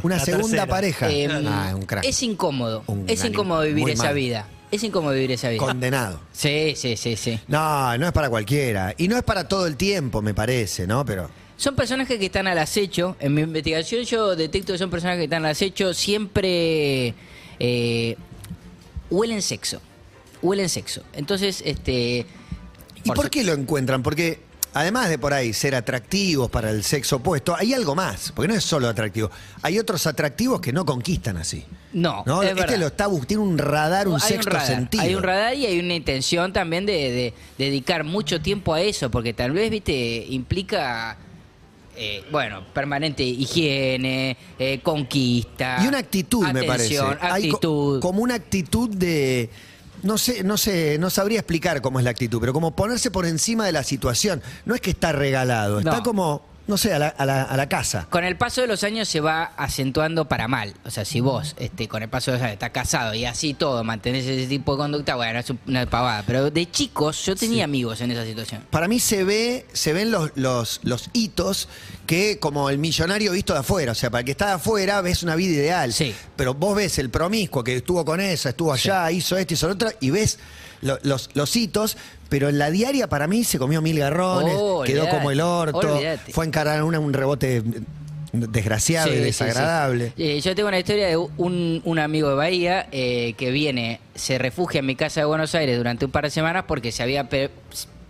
una 0.03 0.17
La 0.17 0.23
segunda 0.23 0.41
tercera. 0.49 0.67
pareja. 0.67 1.11
Eh, 1.11 1.27
ah, 1.47 1.73
un 1.75 1.85
crack. 1.85 2.05
Es 2.05 2.21
incómodo. 2.23 2.83
Un 2.87 3.05
es 3.07 3.23
incómodo 3.25 3.61
vivir 3.61 3.83
muy 3.83 3.91
esa 3.93 4.03
mal. 4.05 4.15
vida. 4.15 4.47
Es 4.71 4.83
incómodo 4.83 5.13
vivir 5.13 5.31
esa 5.31 5.49
vida. 5.49 5.59
Condenado. 5.59 6.19
Sí, 6.33 6.73
sí, 6.75 6.97
sí, 6.97 7.15
sí. 7.15 7.39
No, 7.47 7.97
no 7.97 8.07
es 8.07 8.11
para 8.11 8.29
cualquiera. 8.29 8.93
Y 8.97 9.07
no 9.07 9.17
es 9.17 9.23
para 9.23 9.47
todo 9.47 9.67
el 9.67 9.75
tiempo, 9.75 10.21
me 10.21 10.33
parece, 10.33 10.87
¿no? 10.87 11.05
Pero. 11.05 11.29
Son 11.57 11.75
personajes 11.75 12.17
que 12.19 12.25
están 12.25 12.47
al 12.47 12.57
acecho. 12.57 13.15
En 13.19 13.33
mi 13.35 13.41
investigación 13.41 14.03
yo 14.03 14.35
detecto 14.35 14.73
que 14.73 14.79
son 14.79 14.89
personajes 14.89 15.19
que 15.19 15.23
están 15.25 15.45
al 15.45 15.51
acecho. 15.51 15.93
Siempre 15.93 17.13
eh, 17.59 18.17
huelen 19.09 19.41
sexo. 19.41 19.79
Huelen 20.41 20.69
sexo. 20.69 21.03
Entonces, 21.13 21.61
este... 21.65 22.25
¿Y 23.03 23.11
por, 23.11 23.29
qué 23.29 23.43
lo 23.43 23.53
encuentran? 23.53 24.01
Porque 24.03 24.39
además 24.73 25.09
de 25.09 25.17
por 25.19 25.33
ahí 25.33 25.53
ser 25.53 25.75
atractivos 25.75 26.49
para 26.49 26.71
el 26.71 26.83
sexo 26.83 27.17
opuesto, 27.17 27.55
hay 27.55 27.73
algo 27.73 27.95
más. 27.95 28.31
Porque 28.35 28.47
no 28.47 28.55
es 28.55 28.63
solo 28.63 28.87
atractivo. 28.87 29.29
Hay 29.61 29.77
otros 29.79 30.07
atractivos 30.07 30.61
que 30.61 30.71
no 30.73 30.85
conquistan 30.85 31.37
así. 31.37 31.63
No, 31.93 32.23
¿no? 32.25 32.41
es 32.41 32.49
este 32.49 32.61
verdad. 32.61 32.77
lo 32.79 32.87
está 32.87 33.07
tiene 33.27 33.43
un 33.43 33.57
radar, 33.57 34.07
un 34.07 34.15
Hay 34.15 34.19
sexto 34.21 34.49
radar, 34.49 34.67
sentido. 34.67 35.03
Hay 35.03 35.13
un 35.15 35.21
radar 35.23 35.53
y 35.53 35.65
hay 35.67 35.79
una 35.79 35.93
intención 35.93 36.51
también 36.51 36.85
de, 36.87 36.93
de 37.11 37.33
dedicar 37.57 38.03
mucho 38.03 38.41
tiempo 38.41 38.73
a 38.73 38.81
eso, 38.81 39.11
porque 39.11 39.33
tal 39.33 39.51
vez, 39.51 39.69
viste, 39.69 40.25
implica, 40.29 41.17
eh, 41.95 42.23
bueno, 42.31 42.65
permanente 42.73 43.21
higiene, 43.23 44.35
eh, 44.57 44.79
conquista. 44.81 45.81
Y 45.83 45.87
una 45.87 45.99
actitud, 45.99 46.47
me 46.47 46.63
parece. 46.63 46.97
atención, 46.97 47.17
Hay 47.21 47.49
co- 47.49 47.55
Actitud. 47.57 47.99
como 48.01 48.21
una 48.23 48.35
actitud 48.35 48.89
de. 48.89 49.49
No 50.03 50.17
sé, 50.17 50.43
no 50.43 50.57
sé, 50.57 50.97
no 50.99 51.09
sabría 51.09 51.39
explicar 51.39 51.81
cómo 51.81 51.99
es 51.99 52.05
la 52.05 52.11
actitud, 52.11 52.39
pero 52.39 52.53
como 52.53 52.75
ponerse 52.75 53.09
por 53.09 53.25
encima 53.25 53.65
de 53.65 53.71
la 53.71 53.83
situación. 53.83 54.41
No 54.65 54.75
es 54.75 54.81
que 54.81 54.91
está 54.91 55.11
regalado, 55.13 55.79
está 55.79 56.03
como, 56.03 56.43
no 56.65 56.77
sé, 56.77 56.93
a 56.93 56.99
la, 56.99 57.07
a 57.09 57.25
la- 57.25 57.43
a 57.43 57.57
la 57.57 57.67
casa. 57.67 58.07
Con 58.09 58.23
el 58.23 58.37
paso 58.37 58.61
de 58.61 58.67
los 58.67 58.83
años 58.83 59.07
se 59.09 59.19
va 59.19 59.51
acentuando 59.57 60.27
para 60.29 60.47
mal. 60.47 60.73
O 60.85 60.89
sea, 60.91 61.03
si 61.03 61.19
vos, 61.19 61.55
este, 61.59 61.87
con 61.87 62.01
el 62.03 62.09
paso 62.09 62.31
de 62.31 62.37
los 62.37 62.43
años, 62.43 62.53
estás 62.53 62.69
casado 62.71 63.13
y 63.13 63.25
así 63.25 63.53
todo, 63.53 63.83
mantenés 63.83 64.25
ese 64.25 64.47
tipo 64.47 64.73
de 64.73 64.77
conducta, 64.77 65.15
bueno, 65.15 65.39
es 65.39 65.51
una 65.67 65.85
pavada. 65.85 66.23
Pero 66.25 66.49
de 66.51 66.71
chicos, 66.71 67.25
yo 67.25 67.35
tenía 67.35 67.65
amigos 67.65 67.99
en 68.01 68.11
esa 68.11 68.23
situación. 68.25 68.63
Para 68.69 68.87
mí 68.87 68.99
se 68.99 69.23
ve, 69.23 69.65
se 69.73 69.91
ven 69.93 70.11
los, 70.11 70.31
los, 70.35 70.79
los 70.83 71.09
hitos 71.13 71.67
que 72.05 72.39
como 72.39 72.69
el 72.69 72.77
millonario 72.77 73.31
visto 73.33 73.53
de 73.53 73.59
afuera. 73.59 73.91
O 73.91 73.95
sea, 73.95 74.09
para 74.09 74.19
el 74.21 74.25
que 74.25 74.31
está 74.31 74.47
de 74.47 74.51
afuera 74.53 75.01
ves 75.01 75.23
una 75.23 75.35
vida 75.35 75.51
ideal. 75.53 75.91
Sí. 75.93 76.15
Pero 76.35 76.53
vos 76.53 76.75
ves 76.75 76.97
el 76.99 77.09
promiscuo 77.09 77.63
que 77.63 77.75
estuvo 77.77 78.03
con 78.05 78.19
esa, 78.21 78.49
estuvo 78.49 78.71
allá, 78.73 79.11
hizo 79.11 79.37
esto, 79.37 79.53
hizo 79.53 79.67
lo 79.67 79.73
otro, 79.73 79.89
y 79.99 80.09
ves 80.11 80.39
lo- 80.83 80.99
los, 81.03 81.29
los 81.33 81.55
hitos, 81.55 81.97
pero 82.29 82.49
en 82.49 82.57
la 82.59 82.69
diaria 82.71 83.07
para 83.09 83.27
mí 83.27 83.43
se 83.43 83.57
comió 83.57 83.81
mil 83.81 83.97
garrones, 83.99 84.53
Oh, 84.57 84.83
quedó 84.83 85.01
olvidate, 85.03 85.17
como 85.17 85.31
el 85.31 85.41
orto, 85.41 85.77
olvidate. 85.95 86.31
fue 86.31 86.45
a 86.45 86.47
encarar 86.47 86.83
una- 86.83 86.99
un 86.99 87.13
rebote 87.13 87.63
desgraciado 88.31 89.09
Sí, 89.09 89.13
y 89.15 89.19
desagradable. 89.19 90.13
sí. 90.17 90.23
Eh, 90.23 90.41
yo 90.41 90.55
tengo 90.55 90.67
una 90.69 90.79
historia 90.79 91.07
de 91.07 91.17
un, 91.17 91.81
un 91.85 91.99
amigo 91.99 92.29
de 92.29 92.35
Bahía 92.35 92.87
eh, 92.91 93.33
que 93.37 93.51
viene, 93.51 93.99
se 94.15 94.37
refugia 94.39 94.79
en 94.79 94.87
mi 94.87 94.95
casa 94.95 95.19
de 95.21 95.25
Buenos 95.25 95.53
Aires 95.53 95.77
durante 95.77 96.05
un 96.05 96.11
par 96.11 96.23
de 96.23 96.31
semanas 96.31 96.65
porque 96.67 96.91
se 96.91 97.03
había 97.03 97.29
pe- 97.29 97.51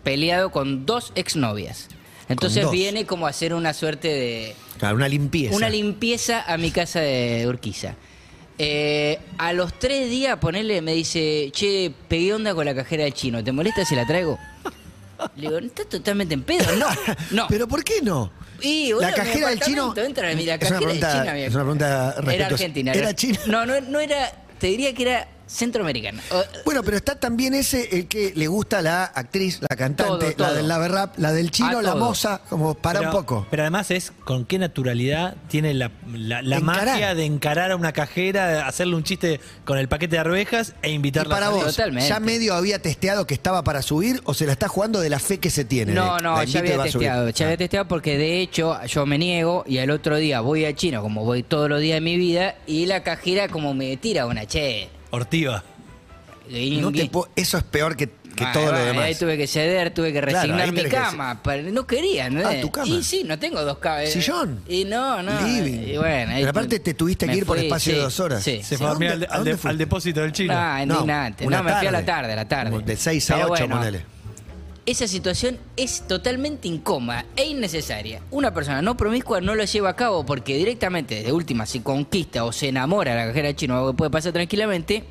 peleado 0.04 0.50
con 0.52 0.86
dos 0.86 1.12
exnovias. 1.16 1.90
Entonces 2.30 2.72
viene 2.72 3.06
como 3.06 3.28
a 3.28 3.32
hacer 3.32 3.54
una 3.54 3.74
suerte 3.74 4.08
de... 4.08 4.56
Claro, 4.80 4.96
una 4.96 5.10
limpieza. 5.10 5.56
Una 5.58 5.70
limpieza 5.70 6.42
a 6.42 6.58
mi 6.58 6.72
casa 6.72 7.02
de 7.02 7.46
Urquiza. 7.48 7.96
Eh, 8.58 9.20
a 9.38 9.52
los 9.54 9.78
tres 9.80 10.10
días, 10.10 10.38
ponerle, 10.38 10.82
me 10.82 10.94
dice, 10.94 11.50
che, 11.52 11.92
pegué 12.08 12.34
onda 12.34 12.54
con 12.54 12.66
la 12.66 12.76
cajera 12.76 13.04
del 13.04 13.14
chino, 13.14 13.44
¿te 13.44 13.52
molesta 13.52 13.84
si 13.84 13.96
la 13.96 14.06
traigo? 14.06 14.38
Le 15.36 15.42
digo, 15.48 15.58
¿estás 15.58 15.88
totalmente 15.88 16.34
en 16.34 16.44
pedo? 16.44 16.76
No, 16.76 16.88
no. 17.32 17.48
¿Pero 17.50 17.68
por 17.68 17.84
qué 17.84 18.02
no? 18.02 18.32
Y, 18.62 18.94
la 19.00 19.14
cajera 19.14 19.50
del 19.50 19.60
chino. 19.60 19.94
Entra, 19.98 20.32
la 20.32 20.32
es 20.32 20.46
una 20.46 20.56
del 20.56 20.78
pregunta, 20.78 21.22
chino, 21.22 21.34
mi- 21.34 21.42
es 21.42 21.54
una 21.56 21.64
pregunta 21.64 22.16
Era 22.32 22.46
argentina. 22.48 22.92
¿Era 22.94 23.14
china? 23.14 23.40
No, 23.48 23.66
no, 23.66 23.82
no 23.82 24.00
era. 24.00 24.32
Te 24.60 24.68
diría 24.68 24.94
que 24.94 25.04
era 25.04 25.28
centroamericana. 25.54 26.22
O- 26.32 26.44
Bueno, 26.66 26.84
pero 26.84 26.98
está 26.98 27.20
también 27.20 27.54
ese 27.54 27.96
el 27.98 28.08
que 28.08 28.34
le 28.36 28.48
gusta 28.48 28.82
la 28.82 29.04
actriz, 29.06 29.60
la 29.62 29.76
cantante, 29.76 30.26
Todo, 30.26 30.32
todo. 30.36 30.48
la 30.48 30.54
del 30.54 30.68
lave 30.68 30.88
rap, 30.88 31.18
la 31.18 31.32
del 31.32 31.52
chino, 31.52 31.82
la 31.82 31.96
moza, 31.96 32.42
como 32.50 32.74
para 32.76 33.00
pero, 33.00 33.12
un 33.12 33.16
poco. 33.18 33.48
Pero 33.52 33.64
además 33.64 33.92
es 33.92 34.12
con 34.26 34.46
qué 34.46 34.58
naturalidad 34.60 35.36
tiene 35.48 35.74
la, 35.74 35.92
la- 36.14 36.60
magia 36.60 37.14
de 37.16 37.26
encarar 37.26 37.72
a 37.72 37.76
una 37.76 37.92
cajera, 37.94 38.68
hacerle 38.68 38.96
un 38.96 39.04
chiste 39.04 39.40
con 39.66 39.78
el 39.78 39.88
paquete 39.88 40.16
de 40.16 40.20
arvejas 40.20 40.74
e 40.82 40.90
Y 40.90 40.94
invitarla 40.94 41.36
para 41.36 41.48
a 41.48 41.50
vos, 41.50 41.66
Totalmente. 41.66 42.10
¿ya 42.10 42.20
medio 42.20 42.54
había 42.56 42.80
testeado 42.82 43.28
que 43.28 43.34
estaba 43.34 43.64
para 43.64 43.82
subir 43.82 44.22
o 44.26 44.34
se 44.34 44.46
la 44.46 44.54
está 44.54 44.68
jugando 44.68 45.00
de 45.02 45.10
la 45.10 45.20
fe 45.20 45.40
que 45.40 45.50
se 45.50 45.66
tiene? 45.66 45.94
No, 45.94 46.16
De- 46.16 46.22
no, 46.24 46.44
ya 46.44 46.60
y 46.60 46.62
había 46.62 46.84
testeado. 46.84 47.30
Ya 47.30 47.46
Ah. 47.46 47.48
había 47.48 47.58
testeado 47.58 47.88
porque 47.88 48.18
de 48.18 48.42
hecho 48.42 48.78
yo 48.86 49.06
me 49.06 49.18
niego 49.18 49.64
y 49.68 49.78
al 49.80 49.90
otro 49.92 50.18
día 50.18 50.42
voy 50.42 50.66
a 50.66 50.74
China, 50.76 51.02
como 51.02 51.24
voy 51.26 51.44
todos 51.44 51.70
los 51.70 51.80
días 51.82 51.98
de 51.98 52.02
mi 52.02 52.18
vida, 52.18 52.56
y 52.66 52.86
la 52.86 53.04
cajera 53.04 53.48
como 53.50 53.74
me 53.74 53.96
tira 53.98 54.26
una 54.26 54.46
che. 54.46 54.90
Ortiva. 55.14 55.64
No 56.50 56.92
te 56.92 57.10
eso 57.36 57.58
es 57.58 57.64
peor 57.64 57.96
que, 57.96 58.08
que 58.08 58.44
Bueno, 58.44 58.52
todo 58.54 58.64
lo 58.66 58.72
bueno, 58.72 58.86
demás. 58.86 59.06
Ahí 59.06 59.16
tuve 59.16 59.38
que 59.38 59.48
ceder, 59.48 59.94
tuve 59.94 60.12
que 60.12 60.20
Claro, 60.22 60.34
resignar 60.40 60.62
ahí 60.62 60.72
mi 60.72 60.78
tenés 60.78 60.92
que 60.92 60.98
cama. 61.00 61.40
no 61.72 61.88
querían, 61.88 62.34
¿no? 62.34 62.48
Ah, 62.48 62.54
tu 62.60 62.72
cama. 62.72 62.88
Y 62.88 63.04
sí, 63.04 63.24
no 63.24 63.38
tengo 63.40 63.64
dos 63.64 63.78
camas. 63.78 64.10
Sillón. 64.10 64.62
Y 64.68 64.86
no, 64.86 65.22
no. 65.22 65.40
Living. 65.48 65.88
Y 65.88 65.98
bueno, 65.98 66.32
ahí 66.34 66.40
Pero 66.40 66.50
aparte 66.50 66.80
te 66.80 66.94
tuviste 66.96 67.28
que 67.28 67.32
me 67.32 67.38
ir 67.38 67.46
por 67.46 67.58
fui, 67.58 67.68
espacio 67.68 67.94
de 67.94 68.00
sí, 68.00 68.04
dos 68.04 68.20
horas. 68.20 68.44
Sí. 68.44 68.58
Se 68.64 68.64
sí. 68.64 68.78
fue 68.78 68.88
a 68.88 68.90
dormir 68.90 69.10
al, 69.12 69.24
a 69.24 69.26
al 69.28 69.38
dónde 69.46 69.56
de- 69.56 69.70
al 69.70 69.78
depósito 69.78 70.22
del 70.22 70.32
chino. 70.34 70.54
Ah, 70.56 70.84
No, 70.86 70.96
indignante. 70.96 71.46
una 71.46 71.58
No, 71.58 71.64
me 71.64 71.74
fui 71.76 71.88
a 71.88 71.92
la 71.92 72.06
tarde. 72.06 72.34
a 72.34 72.36
la 72.36 72.48
tarde. 72.48 72.80
De 72.84 72.98
seis 72.98 73.30
a 73.30 73.36
Pero 73.36 73.46
ocho, 73.46 73.68
bueno, 73.68 73.78
ponele. 73.78 74.06
Esa 74.86 75.08
situación 75.08 75.58
es 75.78 76.02
totalmente 76.08 76.68
incómoda 76.68 77.26
e 77.38 77.46
innecesaria. 77.46 78.20
Una 78.32 78.54
persona 78.54 78.82
no 78.82 78.98
promiscua 78.98 79.40
no 79.40 79.56
lo 79.56 79.64
lleva 79.64 79.90
a 79.92 79.96
cabo 79.96 80.26
porque 80.26 80.58
directamente, 80.58 81.24
de 81.24 81.32
última, 81.32 81.66
si 81.66 81.80
conquista 81.80 82.44
o 82.44 82.52
se 82.52 82.68
enamora 82.68 83.16
la 83.16 83.28
cajera 83.28 83.56
chino, 83.56 83.76
algo 83.78 83.92
que 83.92 83.98
puede 83.98 84.12
pasar 84.12 84.34
tranquilamente, 84.34 85.06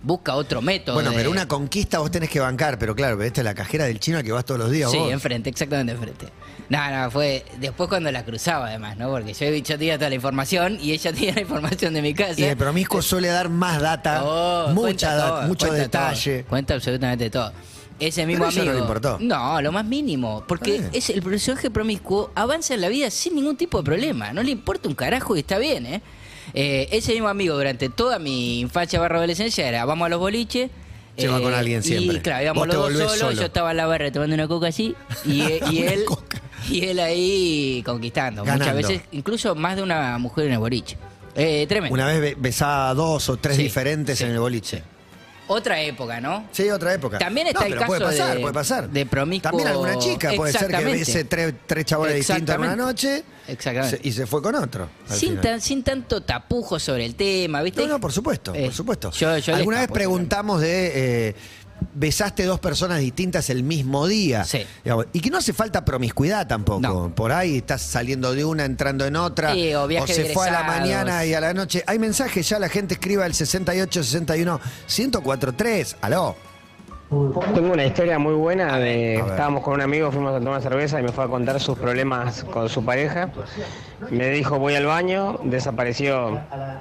busca 0.00 0.36
otro 0.36 0.62
método. 0.62 0.94
Bueno, 0.94 1.10
de- 1.10 1.16
pero 1.16 1.32
una 1.32 1.48
conquista 1.48 1.98
vos 1.98 2.12
tenés 2.12 2.30
que 2.30 2.38
bancar, 2.38 2.78
pero 2.78 2.94
claro, 2.94 3.20
esta 3.20 3.40
es 3.40 3.44
la 3.44 3.54
cajera 3.54 3.84
del 3.84 3.98
chino 3.98 4.18
al 4.18 4.22
que 4.22 4.30
vas 4.30 4.44
todos 4.44 4.60
los 4.60 4.70
días 4.70 4.92
Sí, 4.92 4.98
vos. 4.98 5.10
enfrente, 5.10 5.50
exactamente 5.50 5.92
enfrente. 5.94 6.28
No, 6.68 6.88
no, 6.90 7.10
fue 7.10 7.44
después 7.58 7.88
cuando 7.88 8.12
la 8.12 8.24
cruzaba 8.24 8.68
además, 8.68 8.96
¿no? 8.96 9.08
Porque 9.10 9.32
yo, 9.34 9.46
yo 9.50 9.76
tenía 9.76 9.98
toda 9.98 10.10
la 10.10 10.14
información 10.14 10.78
y 10.80 10.92
ella 10.92 11.12
tenía 11.14 11.34
la 11.34 11.40
información 11.40 11.94
de 11.94 12.02
mi 12.02 12.14
casa. 12.14 12.40
Y 12.40 12.44
el 12.44 12.56
promiscuo 12.56 13.02
suele 13.02 13.26
dar 13.26 13.48
más 13.48 13.80
data, 13.80 14.22
Oh, 14.24 14.68
mucha 14.72 15.16
data, 15.16 15.28
todo, 15.40 15.42
mucho 15.48 15.66
cuenta 15.66 15.82
detalle. 15.82 16.38
todo, 16.42 16.48
cuenta 16.48 16.74
absolutamente 16.74 17.28
todo. 17.28 17.52
Ese 18.00 18.24
mismo 18.26 18.44
Pero 18.48 18.60
amigo. 18.60 18.66
no 18.66 18.72
le 18.74 18.80
importó. 18.80 19.18
No, 19.20 19.60
lo 19.60 19.72
más 19.72 19.84
mínimo. 19.84 20.44
Porque 20.46 20.82
es 20.92 21.10
el 21.10 21.22
personaje 21.22 21.70
promiscuo 21.70 22.30
avanza 22.34 22.74
en 22.74 22.80
la 22.80 22.88
vida 22.88 23.10
sin 23.10 23.34
ningún 23.34 23.56
tipo 23.56 23.78
de 23.78 23.84
problema. 23.84 24.32
No 24.32 24.42
le 24.42 24.50
importa 24.52 24.88
un 24.88 24.94
carajo 24.94 25.34
y 25.36 25.40
está 25.40 25.58
bien, 25.58 25.86
¿eh? 25.86 26.02
Eh, 26.54 26.88
ese 26.92 27.12
mismo 27.12 27.28
amigo 27.28 27.54
durante 27.56 27.88
toda 27.88 28.18
mi 28.18 28.60
infancia 28.60 28.98
barra 29.00 29.18
adolescencia 29.18 29.68
era 29.68 29.84
vamos 29.84 30.06
a 30.06 30.08
los 30.08 30.18
boliches 30.18 30.70
Se 31.16 31.28
va 31.28 31.40
con 31.42 31.52
alguien 31.52 31.82
siempre. 31.82 32.16
Y 32.16 32.20
claro, 32.20 32.42
íbamos 32.44 32.66
los 32.68 32.76
dos 32.76 32.92
solos, 32.92 33.18
solo. 33.18 33.32
yo 33.32 33.46
estaba 33.46 33.72
en 33.72 33.76
la 33.76 33.86
barra 33.86 34.10
tomando 34.12 34.34
una 34.34 34.48
coca 34.48 34.68
así 34.68 34.94
y, 35.26 35.42
y 35.70 35.82
él 35.86 36.04
y 36.70 36.84
él 36.86 37.00
ahí 37.00 37.82
conquistando. 37.84 38.44
Muchas 38.44 38.74
veces, 38.74 39.02
incluso 39.12 39.54
más 39.56 39.76
de 39.76 39.82
una 39.82 40.16
mujer 40.18 40.46
en 40.46 40.52
el 40.52 40.58
boliche. 40.58 40.96
Eh, 41.34 41.66
tremendo. 41.68 41.92
Una 41.94 42.06
vez 42.06 42.20
be- 42.20 42.36
besaba 42.38 42.88
a 42.90 42.94
dos 42.94 43.28
o 43.28 43.36
tres 43.36 43.56
Sí, 43.56 43.64
diferentes 43.64 44.18
sí, 44.18 44.24
en 44.24 44.30
el 44.30 44.38
boliche. 44.38 44.82
Otra 45.48 45.80
época, 45.80 46.20
¿no? 46.20 46.46
Sí, 46.52 46.68
otra 46.70 46.92
época. 46.94 47.18
También 47.18 47.46
está 47.48 47.60
No, 47.60 47.66
el 47.66 47.72
pero 47.72 47.80
caso 47.80 47.88
puede 47.88 48.00
pasar, 48.04 48.34
de- 48.36 48.40
puede 48.40 48.54
pasar. 48.54 48.88
de 48.90 49.06
promiscuo- 49.06 49.40
También 49.42 49.68
alguna 49.68 49.98
chica 49.98 50.32
puede 50.36 50.52
ser 50.52 50.68
que 50.68 50.84
bese 50.84 51.24
tres, 51.24 51.54
tres 51.66 51.84
chabones 51.86 52.14
distintos 52.16 52.54
en 52.54 52.60
una 52.60 52.76
noche 52.76 53.24
Exactamente. 53.48 53.96
se- 54.02 54.08
y 54.08 54.12
se 54.12 54.26
fue 54.26 54.42
con 54.42 54.54
otro. 54.54 54.88
Sin, 55.08 55.40
tan, 55.40 55.60
sin 55.60 55.82
tanto 55.82 56.22
tapujo 56.22 56.78
sobre 56.78 57.06
el 57.06 57.14
tema, 57.14 57.62
¿viste? 57.62 57.80
No, 57.82 57.88
no, 57.88 58.00
por 58.00 58.12
supuesto, 58.12 58.54
Eh, 58.54 58.66
por 58.66 58.74
supuesto. 58.74 59.10
yo- 59.12 59.38
yo 59.38 59.54
Alguna 59.54 59.78
vez 59.80 59.88
preguntamos 59.90 60.60
de 60.60 61.28
eh, 61.30 61.34
besaste 61.94 62.44
dos 62.44 62.60
personas 62.60 63.00
distintas 63.00 63.50
el 63.50 63.62
mismo 63.62 64.06
día. 64.06 64.44
Sí. 64.44 64.64
Digamos, 64.84 65.06
y 65.12 65.20
que 65.20 65.30
no 65.30 65.38
hace 65.38 65.52
falta 65.52 65.84
promiscuidad 65.84 66.46
tampoco. 66.46 66.80
No. 66.80 67.14
Por 67.14 67.32
ahí 67.32 67.58
estás 67.58 67.82
saliendo 67.82 68.34
de 68.34 68.44
una, 68.44 68.64
entrando 68.64 69.04
en 69.06 69.16
otra. 69.16 69.54
Sí, 69.54 69.74
o 69.74 69.86
viaje 69.86 70.14
se 70.14 70.32
fue 70.32 70.48
a 70.48 70.52
la 70.52 70.62
mañana 70.62 71.24
y 71.24 71.34
a 71.34 71.40
la 71.40 71.54
noche. 71.54 71.84
Hay 71.86 71.98
mensajes 71.98 72.48
ya, 72.48 72.58
la 72.58 72.68
gente 72.68 72.94
escriba 72.94 73.26
el 73.26 73.34
68 73.34 74.02
61 74.02 74.60
1043. 74.86 75.96
Aló. 76.00 76.47
Tengo 77.10 77.72
una 77.72 77.86
historia 77.86 78.18
muy 78.18 78.34
buena 78.34 78.78
de 78.78 79.16
A 79.16 79.26
estábamos 79.26 79.62
con 79.62 79.72
un 79.72 79.80
amigo, 79.80 80.12
fuimos 80.12 80.34
a 80.34 80.44
tomar 80.44 80.60
cerveza 80.60 81.00
y 81.00 81.02
me 81.02 81.08
fue 81.08 81.24
a 81.24 81.28
contar 81.28 81.58
sus 81.58 81.78
problemas 81.78 82.44
con 82.44 82.68
su 82.68 82.84
pareja. 82.84 83.30
Me 84.10 84.28
dijo 84.28 84.58
voy 84.58 84.74
al 84.74 84.84
baño, 84.84 85.38
desapareció 85.42 86.38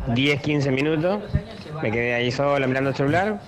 10, 0.08 0.42
15 0.42 0.72
minutos, 0.72 1.22
me 1.82 1.92
quedé 1.92 2.14
ahí 2.14 2.30
sola 2.30 2.68
mirando 2.68 2.90
el 2.90 2.96
celular. 2.98 3.40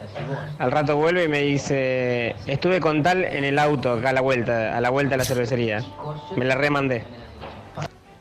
Al 0.57 0.71
rato 0.71 0.95
vuelve 0.95 1.25
y 1.25 1.27
me 1.27 1.41
dice, 1.41 2.37
estuve 2.45 2.79
con 2.79 3.03
tal 3.03 3.25
en 3.25 3.43
el 3.43 3.59
auto 3.59 3.91
acá 3.91 4.11
a 4.11 4.13
la 4.13 4.21
vuelta, 4.21 4.77
a 4.77 4.79
la 4.79 4.89
vuelta 4.89 5.15
de 5.15 5.17
la 5.17 5.25
cervecería. 5.25 5.83
Me 6.37 6.45
la 6.45 6.55
remandé. 6.55 7.03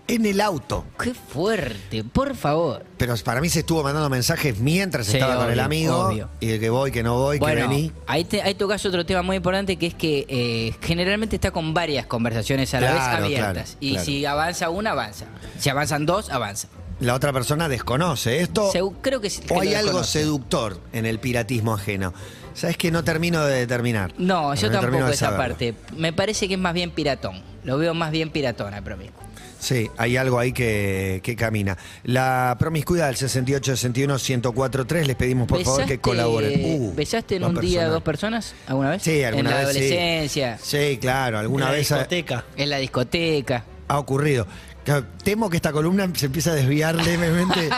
En 0.09 0.25
el 0.25 0.41
auto. 0.41 0.87
Qué 0.99 1.13
fuerte, 1.13 2.03
por 2.03 2.35
favor. 2.35 2.83
Pero 2.97 3.15
para 3.25 3.43
mí 3.43 3.51
se 3.51 3.61
estuvo 3.61 3.83
mandando 3.83 4.09
mensajes 4.09 4.59
mientras 4.59 5.07
Sí, 5.07 5.19
estaba 5.19 5.37
con 5.37 5.51
el 5.53 5.61
amigo. 5.61 5.97
obvio. 6.09 6.31
Y 6.41 6.47
de 6.47 6.59
que 6.61 6.71
voy, 6.71 6.91
que 6.91 7.03
no 7.03 7.19
voy, 7.19 7.37
que 7.39 7.41
Bueno, 7.45 7.69
vení. 7.69 7.93
ahí, 8.07 8.25
te, 8.25 8.41
ahí 8.41 8.55
tocas 8.55 8.85
otro 8.87 9.05
tema 9.05 9.21
muy 9.23 9.37
importante 9.37 9.77
que 9.77 9.87
es 9.89 9.95
que 9.95 10.25
eh, 10.29 10.75
generalmente 10.81 11.37
está 11.37 11.51
con 11.51 11.75
varias 11.75 12.07
conversaciones 12.07 12.73
a 12.73 12.81
la 12.81 12.91
Claro, 12.93 13.05
vez 13.29 13.39
abiertas. 13.39 13.53
claro, 13.73 13.79
y 13.81 13.91
claro. 13.93 14.05
si 14.07 14.25
avanza 14.25 14.71
una, 14.71 14.91
avanza. 14.93 15.27
Si 15.59 15.69
avanzan 15.69 16.07
dos, 16.07 16.31
avanza. 16.31 16.69
La 17.01 17.15
otra 17.15 17.33
persona 17.33 17.69
desconoce 17.69 18.41
esto. 18.41 18.73
Segu- 18.73 18.97
creo 19.03 19.21
que, 19.21 19.29
que 19.29 19.55
O 19.55 19.61
hay 19.61 19.75
algo 19.75 19.89
desconoce. 19.89 20.21
seductor 20.21 20.81
en 20.95 21.05
el 21.07 21.19
piratismo 21.21 21.75
ajeno. 21.75 22.15
¿Sabes 22.55 22.77
que 22.79 22.91
no 22.91 23.05
termino 23.05 23.45
de 23.45 23.55
determinar? 23.61 24.15
No, 24.19 24.53
yo 24.55 24.71
tampoco 24.71 25.07
esa 25.07 25.27
saberlo. 25.31 25.49
parte. 25.55 25.75
Me 25.97 26.13
parece 26.15 26.49
que 26.49 26.55
es 26.55 26.61
más 26.61 26.73
bien 26.75 26.91
piratón. 26.91 27.43
Lo 27.63 27.77
veo 27.79 27.93
más 27.95 28.11
bien 28.11 28.31
piratón 28.31 28.73
al 28.75 28.83
promiscuo. 28.83 29.23
Sí, 29.59 29.91
hay 29.97 30.17
algo 30.17 30.39
ahí 30.39 30.53
que, 30.53 31.21
que 31.23 31.35
camina. 31.35 31.77
La 32.05 32.57
promiscuidad 32.59 33.07
del 33.07 33.17
68 33.17 33.77
61 33.77 34.15
1043 34.15 35.07
les 35.07 35.17
pedimos 35.17 35.49
por 35.49 35.63
favor 35.65 35.85
que 35.85 35.95
¿Besaste- 35.97 36.01
colaboren. 36.01 36.61
Uh, 36.65 36.95
¿Besaste 36.95 37.37
en 37.37 37.45
un 37.45 37.55
día 37.55 37.61
personas. 37.81 37.91
dos 37.93 38.03
personas 38.03 38.55
alguna 38.67 38.91
vez? 38.91 39.03
Sí, 39.03 39.23
alguna 39.25 39.51
En 39.51 39.55
la 39.57 39.61
vez 39.67 39.73
sí. 39.77 39.79
adolescencia, 39.85 40.59
Sí, 40.63 40.99
claro, 41.01 41.39
alguna 41.39 41.65
en 41.67 41.71
la 41.73 41.77
vez 41.77 41.89
discoteca. 41.89 42.45
en 42.57 42.71
la 42.71 42.79
discoteca. 42.79 43.65
ha 43.89 43.99
ocurrido. 43.99 44.47
Claro, 44.89 45.05
Temo 45.23 45.51
que 45.51 45.57
esta 45.57 45.71
columna 45.71 46.09
se 46.15 46.27
empieza 46.27 46.53
a 46.53 46.55
desviar 46.55 46.95
levemente 47.05 47.69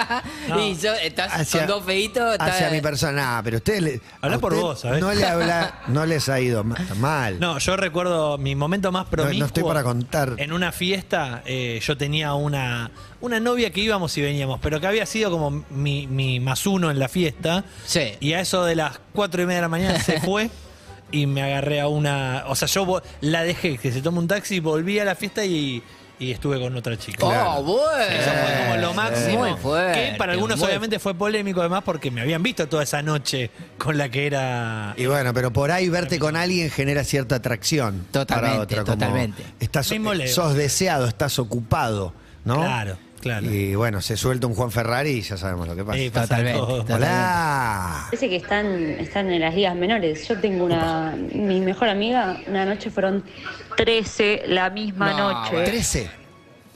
Y 0.60 0.76
yo, 0.76 0.92
estás 0.94 1.32
hacia, 1.32 1.60
con 1.60 1.68
dos 1.68 1.84
feitos. 1.84 2.32
estás- 2.34 2.50
hacia 2.52 2.70
mi 2.70 2.80
persona. 2.80 3.10
Nah, 3.36 3.42
pero 3.42 3.56
usted 3.56 3.80
le, 3.80 4.00
Habla 4.20 4.36
a 4.36 4.38
por 4.38 4.52
usted 4.52 4.62
vos, 4.64 4.80
¿sabés? 4.80 5.00
No 5.00 5.12
le 5.12 5.26
habla, 5.26 5.80
no 5.88 6.06
les 6.06 6.28
ha 6.28 6.38
ido 6.40 6.62
ma- 6.62 6.76
mal. 7.00 7.40
No, 7.40 7.58
yo 7.58 7.76
recuerdo 7.76 8.38
mi 8.38 8.54
momento 8.54 8.92
más 8.92 9.06
promiscuo. 9.06 9.40
no 9.40 9.46
estoy 9.46 9.64
para 9.64 9.82
contar. 9.82 10.34
En 10.36 10.52
una 10.52 10.70
fiesta, 10.70 11.42
eh, 11.46 11.80
yo 11.84 11.96
tenía 11.96 12.34
una, 12.34 12.92
una 13.20 13.40
novia 13.40 13.70
que 13.70 13.80
íbamos 13.80 14.16
y 14.16 14.22
veníamos, 14.22 14.60
pero 14.62 14.80
que 14.80 14.86
había 14.86 15.04
sido 15.04 15.32
como 15.32 15.64
mi, 15.70 16.06
mi 16.06 16.38
más 16.38 16.64
uno 16.66 16.92
en 16.92 17.00
la 17.00 17.08
fiesta. 17.08 17.64
Sí. 17.86 18.12
Y 18.20 18.34
a 18.34 18.40
eso 18.40 18.64
de 18.64 18.76
las 18.76 19.00
cuatro 19.12 19.42
y 19.42 19.46
media 19.46 19.56
de 19.58 19.62
la 19.62 19.68
mañana 19.68 19.98
se 19.98 20.20
fue 20.22 20.48
y 21.10 21.26
me 21.26 21.42
agarré 21.42 21.80
a 21.80 21.88
una. 21.88 22.44
O 22.46 22.54
sea, 22.54 22.68
yo 22.68 23.02
la 23.20 23.42
dejé 23.42 23.78
que 23.78 23.90
se 23.90 24.00
tome 24.00 24.20
un 24.20 24.28
taxi, 24.28 24.60
volví 24.60 25.00
a 25.00 25.04
la 25.04 25.16
fiesta 25.16 25.44
y, 25.44 25.82
y 26.20 26.30
estuve 26.32 26.60
con 26.60 26.76
otra 26.76 26.96
chica. 26.98 27.26
Oh, 27.26 27.62
bueno. 27.64 28.14
Eso 28.14 28.30
fue 28.30 28.64
como 28.66 28.76
lo 28.76 28.94
máximo. 28.94 29.38
Muy 29.38 29.54
fuerte. 29.54 30.10
que 30.10 30.18
para 30.18 30.34
algunos 30.34 30.58
muy 30.58 30.68
obviamente 30.68 30.98
fue 30.98 31.14
polémico 31.14 31.60
además 31.60 31.82
porque 31.82 32.10
me 32.10 32.20
habían 32.20 32.42
visto 32.42 32.68
toda 32.68 32.82
esa 32.82 33.02
noche 33.02 33.50
con 33.78 33.96
la 33.96 34.10
que 34.10 34.26
era... 34.26 34.94
Y 34.98 35.06
bueno, 35.06 35.32
pero 35.32 35.50
por 35.50 35.70
ahí 35.72 35.88
verte 35.88 36.18
con 36.18 36.36
alguien 36.36 36.70
genera 36.70 37.04
cierta 37.04 37.36
atracción. 37.36 38.06
Totalmente, 38.10 38.50
para 38.50 38.62
otra, 38.62 38.84
totalmente. 38.84 39.42
Estás, 39.58 39.90
sos 40.28 40.54
deseado, 40.54 41.08
estás 41.08 41.38
ocupado, 41.38 42.12
¿no? 42.44 42.56
Claro, 42.56 42.98
claro. 43.20 43.50
Y 43.50 43.74
bueno, 43.74 44.00
se 44.00 44.16
suelta 44.16 44.46
un 44.46 44.54
Juan 44.54 44.70
Ferrari 44.70 45.10
y 45.10 45.20
ya 45.22 45.36
sabemos 45.36 45.68
lo 45.68 45.76
que 45.76 45.84
pasa. 45.84 45.98
Eh, 45.98 46.10
pasa 46.10 46.36
Totalmente. 46.36 46.92
Hola. 46.92 48.02
Parece 48.06 48.28
que 48.28 48.36
están, 48.36 48.66
están 48.98 49.30
en 49.30 49.40
las 49.40 49.54
ligas 49.54 49.74
menores. 49.76 50.26
Yo 50.28 50.38
tengo 50.40 50.64
una, 50.64 51.14
mi 51.32 51.60
mejor 51.60 51.88
amiga, 51.88 52.38
una 52.46 52.64
noche 52.64 52.90
fueron 52.90 53.22
13 53.76 54.44
la 54.48 54.70
misma 54.70 55.10
No, 55.12 55.32
noche. 55.32 55.50
bueno. 55.52 55.66
13. 55.70 56.19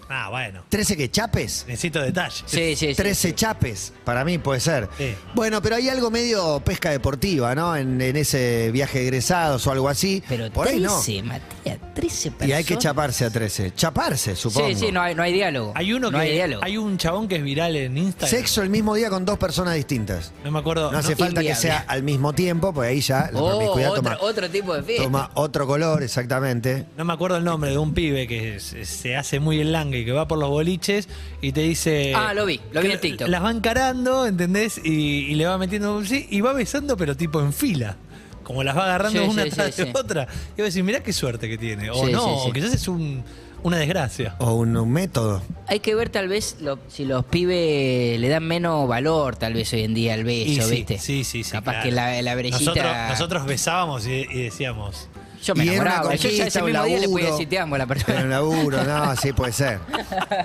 Ah, 0.09 0.29
bueno. 0.31 0.63
¿13 0.71 0.97
que 0.97 1.11
chapes? 1.11 1.65
Necesito 1.69 2.01
detalles. 2.01 2.43
Sí, 2.47 2.77
sí, 2.77 2.89
sí. 2.89 2.95
13 2.95 3.35
chapes, 3.35 3.93
para 4.05 4.25
mí 4.25 4.39
puede 4.39 4.61
ser. 4.61 4.89
Sí. 4.99 5.15
Bueno, 5.35 5.61
pero 5.63 5.77
hay 5.77 5.89
algo 5.89 6.11
medio 6.11 6.61
pesca 6.61 6.91
deportiva, 6.91 7.55
¿no? 7.55 7.77
En, 7.77 8.01
en 8.01 8.17
ese 8.17 8.71
viaje 8.73 8.99
de 8.99 9.05
egresados 9.05 9.67
o 9.67 9.73
algo 9.73 9.89
así. 9.89 10.23
Pero 10.29 10.51
Por 10.53 10.69
ahí 10.69 10.81
13, 10.81 11.23
Matías, 11.23 11.79
13 11.95 12.31
personas. 12.31 12.41
no. 12.41 12.47
Y 12.47 12.53
hay 12.53 12.65
que 12.65 12.79
chaparse 12.79 13.25
a 13.25 13.31
13. 13.31 13.73
Chaparse, 13.75 14.37
supongo. 14.37 14.69
Sí, 14.69 14.75
sí, 14.75 14.93
no 14.93 15.01
hay, 15.03 15.15
no 15.15 15.23
hay 15.23 15.33
diálogo. 15.33 15.73
Hay 15.75 15.93
uno 15.93 16.11
no 16.11 16.19
que 16.19 16.25
hay 16.25 16.33
diálogo. 16.33 16.63
hay 16.65 16.77
un 16.77 16.99
chabón 16.99 17.29
que 17.29 17.37
es 17.37 17.43
viral 17.43 17.77
en 17.77 17.97
Instagram. 17.99 18.31
Sexo 18.31 18.63
el 18.63 18.71
mismo 18.71 18.95
día 18.95 19.11
con 19.11 19.25
dos 19.25 19.39
personas 19.39 19.75
distintas. 19.75 20.33
No 20.45 20.51
me 20.51 20.59
acuerdo. 20.59 20.93
No 20.93 20.99
hace 20.99 21.13
no- 21.13 21.17
falta 21.19 21.41
que 21.43 21.55
sea 21.55 21.85
al 21.89 22.03
mismo 22.03 22.33
tiempo, 22.33 22.73
pues 22.73 22.91
ahí 22.91 23.01
ya 23.01 23.31
la 23.33 23.41
Oh, 23.41 23.71
otro, 23.73 23.95
toma, 23.95 24.19
otro 24.21 24.51
tipo 24.51 24.75
de 24.75 24.83
fiesta. 24.83 25.05
toma 25.05 25.31
otro 25.35 25.67
color, 25.67 26.03
exactamente. 26.03 26.87
No 26.97 27.05
me 27.05 27.13
acuerdo 27.13 27.37
el 27.37 27.45
nombre 27.45 27.71
de 27.71 27.79
un 27.79 27.95
pibe 27.95 28.27
que 28.27 28.61
se, 28.61 28.85
se 28.85 29.17
hace 29.17 29.41
muy 29.41 29.61
el 29.61 29.73
langue 29.73 29.94
que 30.03 30.13
va 30.13 30.27
por 30.27 30.39
los 30.39 30.49
boliches 30.49 31.09
y 31.43 31.53
te 31.53 31.61
dice. 31.61 32.15
Ah, 32.17 32.33
lo 32.33 32.47
vi, 32.47 32.59
lo 32.73 32.81
vi 32.81 32.91
en 32.93 33.01
TikTok. 33.01 33.29
Las 33.29 33.45
va 33.45 33.51
encarando, 33.51 34.27
¿entendés? 34.27 34.81
Y, 34.83 35.27
y 35.27 35.35
le 35.35 35.45
va 35.45 35.59
metiendo. 35.59 36.03
Sí, 36.07 36.27
y 36.31 36.41
va 36.41 36.55
besando, 36.55 36.97
pero 36.97 37.15
tipo 37.17 37.41
en 37.41 37.53
fila. 37.53 37.97
Como 38.43 38.63
las 38.63 38.77
va 38.77 38.85
agarrando 38.85 39.23
Sí, 39.23 39.29
una 39.29 39.45
sí, 39.45 39.51
tras 39.51 39.75
sí, 39.75 39.83
de 39.83 39.89
sí. 39.89 39.93
otra. 39.95 40.27
Y 40.57 40.63
vos 40.63 40.73
decís, 40.73 40.83
mirá 40.85 41.03
qué 41.03 41.13
suerte 41.13 41.49
que 41.49 41.59
tiene. 41.59 41.91
O 41.91 42.07
Sí, 42.07 42.13
no, 42.13 42.21
sí, 42.21 42.31
sí. 42.45 42.51
o 42.51 42.53
quizás 42.53 42.75
es 42.75 42.89
un, 42.89 43.25
una 43.63 43.79
desgracia. 43.79 44.37
O 44.39 44.53
un, 44.53 44.77
un 44.77 44.91
método. 44.93 45.43
Hay 45.67 45.81
que 45.81 45.95
ver 45.95 46.11
tal 46.11 46.29
vez 46.29 46.57
lo- 46.61 46.79
si 46.89 47.07
los 47.07 47.25
pibes 47.25 48.21
le 48.21 48.29
dan 48.29 48.47
menos 48.47 48.87
valor 48.87 49.37
tal 49.37 49.55
vez 49.55 49.73
hoy 49.73 49.83
en 49.85 49.95
día 49.95 50.13
al 50.13 50.25
beso, 50.25 50.69
¿viste? 50.69 50.99
sí, 50.99 51.25
sí, 51.25 51.43
sí, 51.43 51.51
Capaz 51.53 51.71
claro. 51.73 51.85
que 51.85 51.93
la, 51.93 52.21
la 52.21 52.35
brechita... 52.35 52.59
Nosotros, 52.75 52.93
nosotros 53.09 53.47
besábamos 53.47 54.07
y, 54.07 54.27
y 54.31 54.43
decíamos. 54.43 55.09
Yo 55.45 55.55
me 55.55 55.65
Y 55.65 55.69
era 55.69 55.81
una 55.83 55.91
enamoraba. 55.91 56.15
Yo 56.17 56.29
ya 56.31 56.47
ese 56.47 56.63
mismo 56.63 56.85
día 56.85 56.99
le 56.99 57.09
podía 57.09 57.25
laburo. 57.25 57.33
decir 57.37 57.49
te 57.49 57.59
amo 57.59 57.75
a 57.75 57.79
la 57.79 57.87
Pero 57.87 58.01
un 58.01 58.05
persona. 58.07 58.29
laburo, 58.31 58.85
no, 58.85 59.17
sí 59.21 59.33
puede 59.33 59.53
ser. 59.53 59.79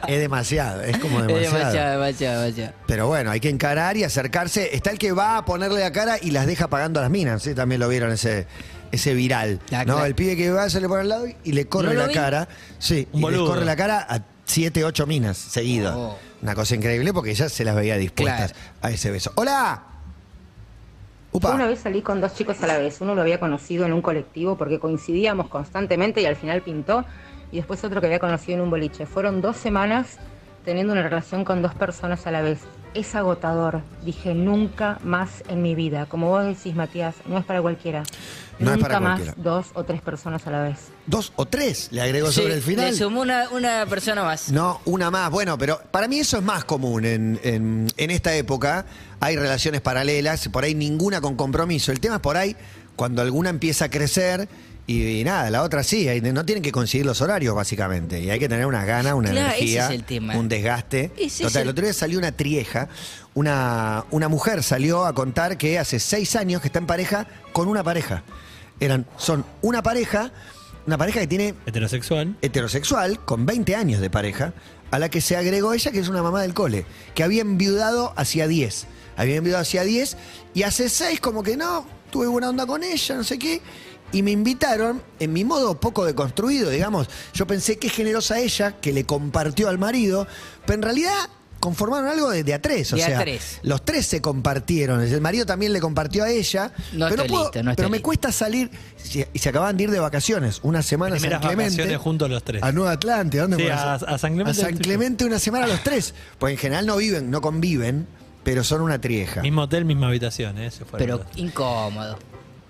Es 0.08 0.20
demasiado, 0.20 0.82
es 0.84 0.98
como 0.98 1.20
Es 1.22 1.28
demasiado. 1.28 1.58
demasiado, 1.60 1.92
demasiado, 2.02 2.42
demasiado. 2.44 2.74
Pero 2.88 3.08
bueno, 3.08 3.32
hay 3.32 3.40
que 3.40 3.50
encarar 3.50 3.98
y 3.98 4.04
acercarse. 4.04 4.76
Está 4.76 4.92
el 4.92 5.00
que 5.00 5.12
va 5.12 5.38
a 5.38 5.46
ponerle 5.46 5.80
la 5.80 5.92
cara 5.92 6.18
y 6.22 6.32
las 6.32 6.46
deja 6.48 6.68
pagando 6.68 7.00
a 7.00 7.04
las 7.04 7.12
minas. 7.12 7.42
¿sí? 7.44 7.54
También 7.56 7.80
lo 7.80 7.88
vieron 7.88 8.12
ese, 8.12 8.46
ese 8.92 9.14
viral. 9.14 9.60
La 9.70 9.86
¿no? 9.86 10.04
El 10.06 10.16
pibe 10.16 10.36
que 10.36 10.52
va 10.52 10.70
se 10.70 10.82
le 10.82 10.88
pone 10.88 11.02
al 11.02 11.10
lado 11.10 11.26
y 11.44 11.52
le 11.54 11.66
corre 11.68 11.88
¿No 11.90 11.94
lo 11.94 12.00
la 12.02 12.08
vi? 12.08 12.14
cara. 12.14 12.48
Sí, 12.78 13.08
Un 13.14 13.22
y 13.24 13.32
le 13.32 13.38
corre 13.38 13.66
la 13.66 13.76
cara 13.76 14.06
a 14.10 14.20
siete, 14.46 14.84
ocho 14.84 15.06
minas 15.08 15.38
seguidas. 15.38 15.94
Oh. 15.96 16.18
Una 16.42 16.56
cosa 16.56 16.74
increíble 16.76 17.14
porque 17.14 17.32
ella 17.32 17.50
se 17.50 17.64
las 17.66 17.76
veía 17.76 17.98
dispuestas 17.98 18.52
Claro. 18.54 18.70
a 18.82 18.92
ese 18.92 19.12
beso. 19.12 19.32
¡Hola! 19.36 19.84
Una 21.32 21.68
vez 21.68 21.80
salí 21.80 22.02
con 22.02 22.22
dos 22.22 22.34
chicos 22.34 22.62
a 22.64 22.68
la 22.68 22.78
vez. 22.78 23.02
Uno 23.02 23.14
lo 23.14 23.22
había 23.22 23.40
conocido 23.40 23.86
en 23.86 23.94
un 23.94 24.02
colectivo 24.02 24.58
porque 24.58 24.80
coincidíamos 24.80 25.48
constantemente 25.48 26.22
y 26.22 26.26
al 26.26 26.36
final 26.36 26.62
pintó. 26.62 27.06
Y 27.52 27.58
después 27.58 27.84
otro 27.84 28.02
que 28.02 28.08
había 28.08 28.20
conocido 28.20 28.58
en 28.58 28.64
un 28.64 28.70
boliche. 28.70 29.06
Fueron 29.06 29.42
dos 29.42 29.58
semanas 29.58 30.18
teniendo 30.66 30.94
una 30.94 31.04
relación 31.04 31.46
con 31.46 31.62
dos 31.62 31.74
personas 31.74 32.26
a 32.28 32.32
la 32.32 32.42
vez. 32.42 32.60
Es 32.96 33.14
agotador. 33.14 33.82
Dije, 34.04 34.34
nunca 34.34 34.98
más 35.04 35.44
en 35.48 35.62
mi 35.62 35.76
vida. 35.76 36.08
Como 36.08 36.30
vos 36.30 36.44
decís, 36.46 36.76
Matías, 36.76 37.14
no 37.28 37.38
es 37.38 37.46
para 37.46 37.62
cualquiera. 37.62 38.02
No 38.58 38.72
es 38.72 38.78
nunca 38.78 38.88
para 38.88 39.00
más 39.00 39.20
cualquiera. 39.20 39.34
dos 39.50 39.68
o 39.76 39.84
tres 39.84 40.02
personas 40.02 40.46
a 40.48 40.52
la 40.52 40.64
vez. 40.64 40.78
Dos 41.06 41.32
o 41.36 41.46
tres 41.46 41.90
le 41.92 42.02
agregó 42.02 42.32
sobre 42.32 42.48
Sí, 42.54 42.54
el 42.58 42.62
final. 42.64 42.86
Le 42.88 42.94
sumó 42.98 43.22
una, 43.22 43.48
una 43.52 43.86
persona 43.86 44.24
más. 44.24 44.52
No, 44.52 44.82
una 44.86 45.12
más. 45.12 45.30
Bueno, 45.30 45.56
pero 45.60 45.80
para 45.92 46.08
mí 46.08 46.20
eso 46.20 46.38
es 46.38 46.44
más 46.44 46.66
común 46.66 47.06
en, 47.06 47.40
en- 47.44 47.88
en 47.96 48.10
esta 48.12 48.34
época. 48.34 48.86
Hay 49.20 49.36
relaciones 49.36 49.82
paralelas, 49.82 50.48
por 50.50 50.64
ahí 50.64 50.74
ninguna 50.74 51.22
con 51.22 51.36
compromiso. 51.36 51.92
El 51.92 52.00
tema 52.00 52.16
es 52.16 52.22
por 52.22 52.38
ahí 52.38 52.56
cuando 52.96 53.22
alguna 53.22 53.50
empieza 53.52 53.86
a 53.86 53.90
crecer 53.90 54.50
Y, 54.92 55.24
nada, 55.24 55.52
la 55.52 55.62
otra 55.62 55.84
sí, 55.84 56.08
hay- 56.08 56.20
no 56.20 56.44
tienen 56.46 56.64
que 56.64 56.72
coincidir 56.72 57.06
los 57.06 57.22
horarios 57.22 57.54
básicamente. 57.54 58.20
Y 58.22 58.32
hay 58.32 58.40
que 58.40 58.50
tener 58.50 58.66
unas 58.66 58.88
ganas, 58.88 59.14
una 59.14 59.30
Claro, 59.30 59.50
ese 59.50 59.58
energía, 59.60 59.86
es 59.86 59.92
el 59.92 60.04
tema. 60.04 60.36
un 60.36 60.50
desgaste. 60.50 61.12
Ese 61.16 61.26
es 61.26 61.38
Total, 61.50 61.62
el- 61.62 61.68
el 61.68 61.72
otro 61.72 61.84
día 61.86 61.94
salió 61.94 62.18
una 62.18 62.32
trieja, 62.32 62.90
una, 63.36 64.06
una 64.10 64.28
mujer 64.30 64.64
salió 64.64 65.06
a 65.06 65.14
contar 65.14 65.58
que 65.58 65.78
hace 65.78 66.00
seis 66.00 66.36
años 66.36 66.62
que 66.62 66.70
está 66.70 66.80
en 66.80 66.88
pareja 66.88 67.28
con 67.54 67.68
una 67.68 67.84
pareja. 67.84 68.24
Eran, 68.80 69.06
son 69.18 69.46
una 69.62 69.84
pareja, 69.84 70.32
una 70.88 70.98
pareja 70.98 71.20
que 71.20 71.28
tiene 71.28 71.54
Heterosexual. 71.68 72.36
heterosexual, 72.42 73.24
con 73.26 73.46
20 73.46 73.76
años 73.76 74.02
de 74.02 74.10
pareja, 74.10 74.54
a 74.90 74.98
la 74.98 75.10
que 75.10 75.22
se 75.22 75.38
agregó 75.38 75.74
ella, 75.74 75.92
que 75.92 76.00
es 76.00 76.08
una 76.10 76.24
mamá 76.24 76.42
del 76.42 76.56
cole, 76.56 76.86
que 77.14 77.24
había 77.24 77.42
enviudado 77.42 78.14
hacia 78.16 78.48
10. 78.48 78.88
Había 79.18 79.36
enviudado 79.36 79.62
hacia 79.62 79.84
10 79.84 80.18
y 80.56 80.64
hace 80.64 80.90
6 80.90 81.20
como 81.20 81.44
que 81.44 81.58
no, 81.58 81.86
tuve 82.10 82.26
buena 82.26 82.50
onda 82.50 82.66
con 82.66 82.84
ella, 82.84 83.16
no 83.16 83.24
sé 83.24 83.38
qué. 83.38 83.62
Y 84.12 84.24
me 84.24 84.32
invitaron, 84.32 85.02
en 85.20 85.34
mi 85.34 85.44
modo 85.46 85.80
poco 85.80 86.04
deconstruido, 86.06 86.70
digamos, 86.72 87.08
yo 87.34 87.46
pensé 87.46 87.78
qué 87.78 87.90
generosa 87.90 88.40
ella, 88.40 88.76
que 88.82 88.92
le 88.92 89.04
compartió 89.06 89.70
al 89.70 89.78
marido, 89.78 90.26
pero 90.66 90.76
en 90.78 90.82
realidad 90.82 91.14
conformaron 91.60 92.08
algo 92.10 92.30
de, 92.30 92.44
de 92.44 92.54
a 92.54 92.62
tres, 92.62 92.92
o 92.94 92.96
De 92.96 93.04
a 93.04 93.08
sea, 93.08 93.20
tres. 93.20 93.60
los 93.64 93.84
tres 93.86 94.06
se 94.08 94.22
compartieron, 94.22 95.02
el 95.02 95.22
marido 95.22 95.46
también 95.46 95.74
le 95.74 95.80
compartió 95.82 96.24
a 96.24 96.30
ella, 96.32 96.72
No 96.94 97.08
pero, 97.10 97.24
estoy 97.24 97.28
puedo- 97.30 97.44
listo, 97.44 97.64
no 97.64 97.72
estoy 97.72 97.76
pero 97.76 97.90
me 97.90 97.98
listo. 97.98 98.06
cuesta 98.06 98.32
salir, 98.32 98.72
y 99.34 99.38
se 99.40 99.50
acaban 99.50 99.76
de 99.78 99.84
ir 99.84 99.92
de 99.92 100.00
vacaciones, 100.00 100.60
una 100.64 100.82
semana 100.82 101.18
a 101.18 101.20
San 101.20 101.30
Clemente. 101.42 101.76
vacaciones 101.76 101.98
juntos 101.98 102.30
los 102.32 102.44
tres. 102.44 102.64
A 102.64 102.72
Nueva 102.72 102.92
Atlántida, 102.94 103.42
¿dónde 103.44 103.58
Sí, 103.58 103.64
fueron? 103.64 103.78
a- 103.80 103.94
a 103.94 104.18
San 104.18 104.34
Clemente. 104.36 104.52
A 104.62 104.66
San 104.66 104.78
Clemente 104.78 105.26
una 105.26 105.38
semana 105.38 105.68
los 105.68 105.84
tres. 105.84 106.16
Pues 106.40 106.54
en 106.54 106.58
general 106.58 106.86
no 106.88 106.96
viven, 106.98 107.30
no 107.30 107.42
conviven, 107.42 108.08
pero 108.44 108.64
son 108.64 108.82
una 108.82 109.00
trieja. 109.02 109.42
Mismo 109.42 109.64
hotel, 109.64 109.84
misma 109.86 110.08
habitación, 110.08 110.58
¿eh? 110.58 110.72
Se 110.72 110.86
fueron 110.86 110.98
Pero 111.20 111.26
incómodo. 111.36 112.18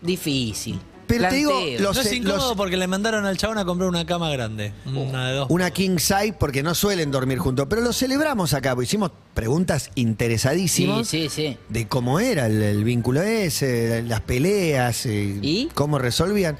Difícil. 0.02 0.80
Pero 1.10 1.28
te 1.28 1.36
digo, 1.36 1.60
los- 1.80 1.96
No 1.96 2.02
es 2.02 2.14
incómodo 2.14 2.48
los- 2.50 2.56
porque 2.56 2.78
le 2.78 2.88
mandaron 2.88 3.26
al 3.26 3.36
chabón 3.38 3.58
a 3.58 3.66
comprar 3.66 3.90
una 3.90 4.06
cama 4.06 4.30
grande. 4.30 4.72
Una 4.86 5.28
de 5.28 5.34
dos. 5.36 5.48
Una 5.50 5.72
king 5.72 5.98
size 5.98 6.34
porque 6.40 6.64
no 6.64 6.74
suelen 6.76 7.12
dormir 7.12 7.40
juntos. 7.40 7.66
Pero 7.70 7.82
lo 7.82 7.92
celebramos 7.94 8.54
acá, 8.54 8.76
porque 8.76 8.86
hicimos 8.86 9.12
preguntas 9.34 9.84
Sí, 9.86 10.02
interesadísimas 10.02 11.08
sí, 11.08 11.28
sí. 11.30 11.58
de 11.68 11.88
cómo 11.88 12.20
era 12.20 12.46
el, 12.46 12.62
el 12.62 12.84
vínculo 12.84 13.22
ese, 13.22 14.04
las 14.04 14.22
peleas, 14.22 15.06
eh, 15.06 15.40
¿Y? 15.42 15.70
cómo 15.74 15.98
resolvían. 16.00 16.58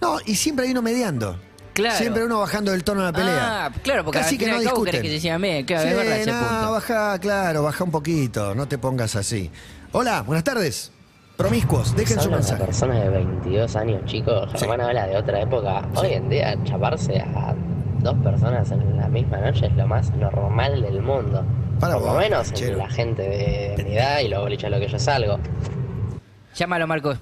No, 0.00 0.18
y 0.24 0.34
siempre 0.36 0.64
hay 0.64 0.72
uno 0.72 0.82
mediando. 0.82 1.38
Claro. 1.74 1.98
Siempre 1.98 2.24
uno 2.24 2.40
bajando 2.40 2.72
del 2.72 2.82
tono 2.82 3.00
de 3.00 3.06
la 3.06 3.12
pelea. 3.12 3.66
Ah, 3.66 3.72
claro, 3.82 4.04
porque 4.04 4.18
al 4.18 4.36
que 4.38 4.46
no 4.46 4.60
discuten. 4.60 5.02
que 5.02 5.08
se 5.08 5.20
llame, 5.20 5.64
claro, 5.64 5.84
es 5.88 5.90
Sí, 5.90 5.96
verdad 5.96 6.18
ese 6.18 6.32
no, 6.32 6.38
punto. 6.40 6.72
baja, 6.72 7.18
claro, 7.20 7.62
baja 7.62 7.84
un 7.84 7.90
poquito, 7.90 8.54
no 8.54 8.66
te 8.66 8.76
pongas 8.78 9.14
así. 9.14 9.50
Hola, 9.92 10.22
buenas 10.22 10.42
tardes. 10.44 10.90
Promiscuos, 11.40 11.96
dejen 11.96 12.16
su 12.16 12.22
Son 12.24 12.28
una 12.32 12.36
mensaje. 12.38 12.64
persona 12.64 12.94
de 13.00 13.08
22 13.08 13.76
años, 13.76 14.04
chicos. 14.04 14.50
Sí. 14.52 14.58
Germán 14.58 14.82
habla 14.82 15.06
de 15.06 15.16
otra 15.16 15.40
época. 15.40 15.82
Hoy 15.96 16.12
en 16.12 16.28
día, 16.28 16.54
chaparse 16.64 17.18
a 17.20 17.54
dos 18.00 18.14
personas 18.18 18.70
en 18.70 18.96
la 18.98 19.08
misma 19.08 19.38
noche 19.38 19.66
es 19.66 19.72
lo 19.74 19.86
más 19.86 20.10
normal 20.16 20.82
del 20.82 21.00
mundo. 21.00 21.42
Para 21.80 21.94
Por 21.94 22.02
lo 22.02 22.08
vos, 22.12 22.18
menos 22.18 22.52
chero. 22.52 22.72
entre 22.72 22.76
la 22.86 22.90
gente 22.90 23.22
de 23.22 23.84
mi 23.84 23.96
edad 23.96 24.20
y 24.20 24.28
los 24.28 24.40
boliches 24.40 24.64
a 24.66 24.70
lo 24.70 24.78
que 24.80 24.88
yo 24.88 24.98
salgo. 24.98 25.38
Llámalo, 26.54 26.86
Marcos. 26.86 27.16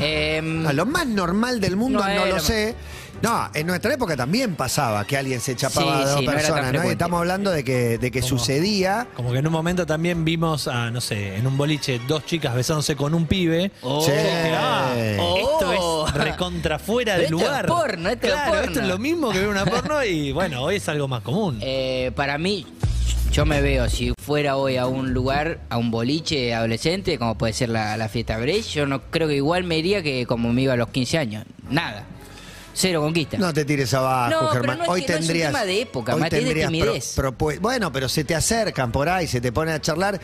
Em, 0.00 0.64
A 0.66 0.72
lo 0.72 0.86
más 0.86 1.06
normal 1.06 1.60
del 1.60 1.74
mundo 1.76 1.98
No 1.98 2.14
no, 2.14 2.26
lo 2.26 2.34
ma- 2.34 2.40
sé. 2.40 2.76
No, 3.22 3.50
en 3.52 3.66
nuestra 3.66 3.92
época 3.94 4.16
también 4.16 4.54
pasaba 4.54 5.04
que 5.04 5.16
alguien 5.16 5.40
se 5.40 5.56
chapaba 5.56 5.96
Sí, 5.98 6.02
a 6.02 6.06
dos 6.08 6.20
sí, 6.20 6.26
no 6.26 6.32
era 6.32 6.40
tan 6.40 6.46
personas, 6.48 6.62
¿no? 6.64 6.68
Frecuente. 6.70 6.92
estamos 6.92 7.18
hablando 7.18 7.50
de 7.50 7.64
que, 7.64 7.98
de 7.98 8.10
que 8.12 8.20
¿Cómo? 8.20 8.28
sucedía. 8.38 9.08
Como 9.16 9.32
que 9.32 9.38
en 9.38 9.46
un 9.46 9.52
momento 9.52 9.84
también 9.86 10.24
vimos 10.24 10.68
a, 10.68 10.90
no 10.90 11.00
sé, 11.00 11.34
en 11.36 11.46
un 11.46 11.56
boliche, 11.56 12.00
dos 12.06 12.24
chicas 12.26 12.54
besándose 12.54 12.94
con 12.94 13.14
un 13.14 13.26
pibe. 13.26 13.72
Oh. 13.82 14.00
Sí. 14.02 14.12
Ah, 14.54 14.94
Oh. 15.20 15.36
Esto 16.06 16.06
es 16.08 16.14
recontra 16.24 16.78
fuera 16.78 17.16
de 17.16 17.24
Esto 17.24 17.36
es 17.36 17.42
lugar. 17.42 17.66
porno, 17.66 18.08
esto 18.08 18.26
es 18.28 18.32
claro, 18.32 18.50
porno. 18.52 18.66
esto 18.66 18.80
es 18.80 18.86
lo 18.86 18.98
mismo 18.98 19.30
que 19.30 19.38
ver 19.40 19.48
una 19.48 19.64
porno 19.64 20.04
y 20.04 20.32
bueno, 20.32 20.62
hoy 20.62 20.76
es 20.76 20.88
algo 20.88 21.08
más 21.08 21.22
común. 21.22 21.58
eh, 21.60 22.12
para 22.14 22.38
mí, 22.38 22.66
yo 23.32 23.44
me 23.44 23.60
veo, 23.60 23.88
si 23.90 24.12
fuera 24.24 24.56
hoy 24.56 24.76
a 24.76 24.86
un 24.86 25.12
lugar, 25.12 25.60
a 25.70 25.76
un 25.76 25.90
boliche 25.90 26.54
adolescente, 26.54 27.18
como 27.18 27.36
puede 27.36 27.52
ser 27.52 27.68
la, 27.68 27.96
la 27.96 28.08
fiesta 28.08 28.38
Break, 28.38 28.62
yo 28.64 28.86
no 28.86 29.02
creo 29.10 29.28
que 29.28 29.34
igual 29.36 29.64
me 29.64 29.76
iría 29.78 30.02
que 30.02 30.24
como 30.26 30.52
me 30.52 30.62
iba 30.62 30.74
a 30.74 30.76
los 30.76 30.88
15 30.88 31.18
años. 31.18 31.44
Nada. 31.68 32.04
Cero 32.80 33.00
conquista. 33.00 33.36
No 33.38 33.52
te 33.52 33.64
tires 33.64 33.92
abajo, 33.92 34.30
No, 34.30 34.38
pero 34.50 34.52
Germán. 34.52 34.78
no 34.78 34.84
es 34.84 34.90
hoy 34.90 35.02
que- 35.02 35.08
no 35.08 35.14
es 35.14 35.20
un 35.22 35.26
tendrías. 35.26 35.52
tema 35.52 35.64
de 35.64 35.80
época, 35.82 36.14
hoy 36.14 36.22
es 36.22 36.30
de 36.30 36.36
tendrías 36.36 36.70
bueno, 37.60 37.90
pero 37.90 38.08
se 38.08 38.22
te 38.22 38.36
acercan 38.36 38.92
por 38.92 39.08
ahí, 39.08 39.26
se 39.26 39.40
te 39.40 39.50
ponen 39.50 39.74
a 39.74 39.80
charlar. 39.80 40.20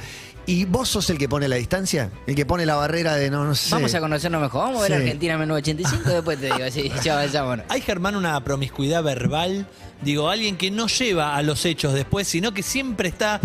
¿Y 0.47 0.65
vos 0.67 0.89
sos 0.91 1.09
el 1.11 1.19
que 1.19 1.29
pone 1.29 1.49
la 1.49 1.57
distancia? 1.57 2.11
El 2.29 2.35
que 2.37 2.47
pone 2.47 2.65
la 2.65 2.77
barrera 2.77 3.15
de 3.17 3.29
no, 3.31 3.45
no 3.45 3.55
sé. 3.57 3.75
Vamos 3.75 3.93
a 3.95 3.99
conocernos 3.99 4.41
mejor. 4.41 4.61
Vamos 4.67 4.79
a 4.79 4.83
ver 4.83 4.91
Sí. 4.93 4.97
Argentina 4.99 5.37
1985, 5.39 6.11
después 6.11 6.39
te 6.39 6.47
digo, 6.47 6.71
sí, 6.71 6.93
ya 7.03 7.15
avanzamos. 7.15 7.61
Hay 7.69 7.81
Germán 7.81 8.15
una 8.15 8.43
promiscuidad 8.45 9.03
verbal, 9.03 9.67
digo, 10.03 10.29
alguien 10.29 10.57
que 10.57 10.71
no 10.71 10.87
lleva 10.87 11.35
a 11.35 11.43
los 11.43 11.65
hechos 11.65 11.93
después, 11.93 12.29
sino 12.29 12.55
que 12.55 12.63
siempre 12.63 13.09
está, 13.09 13.41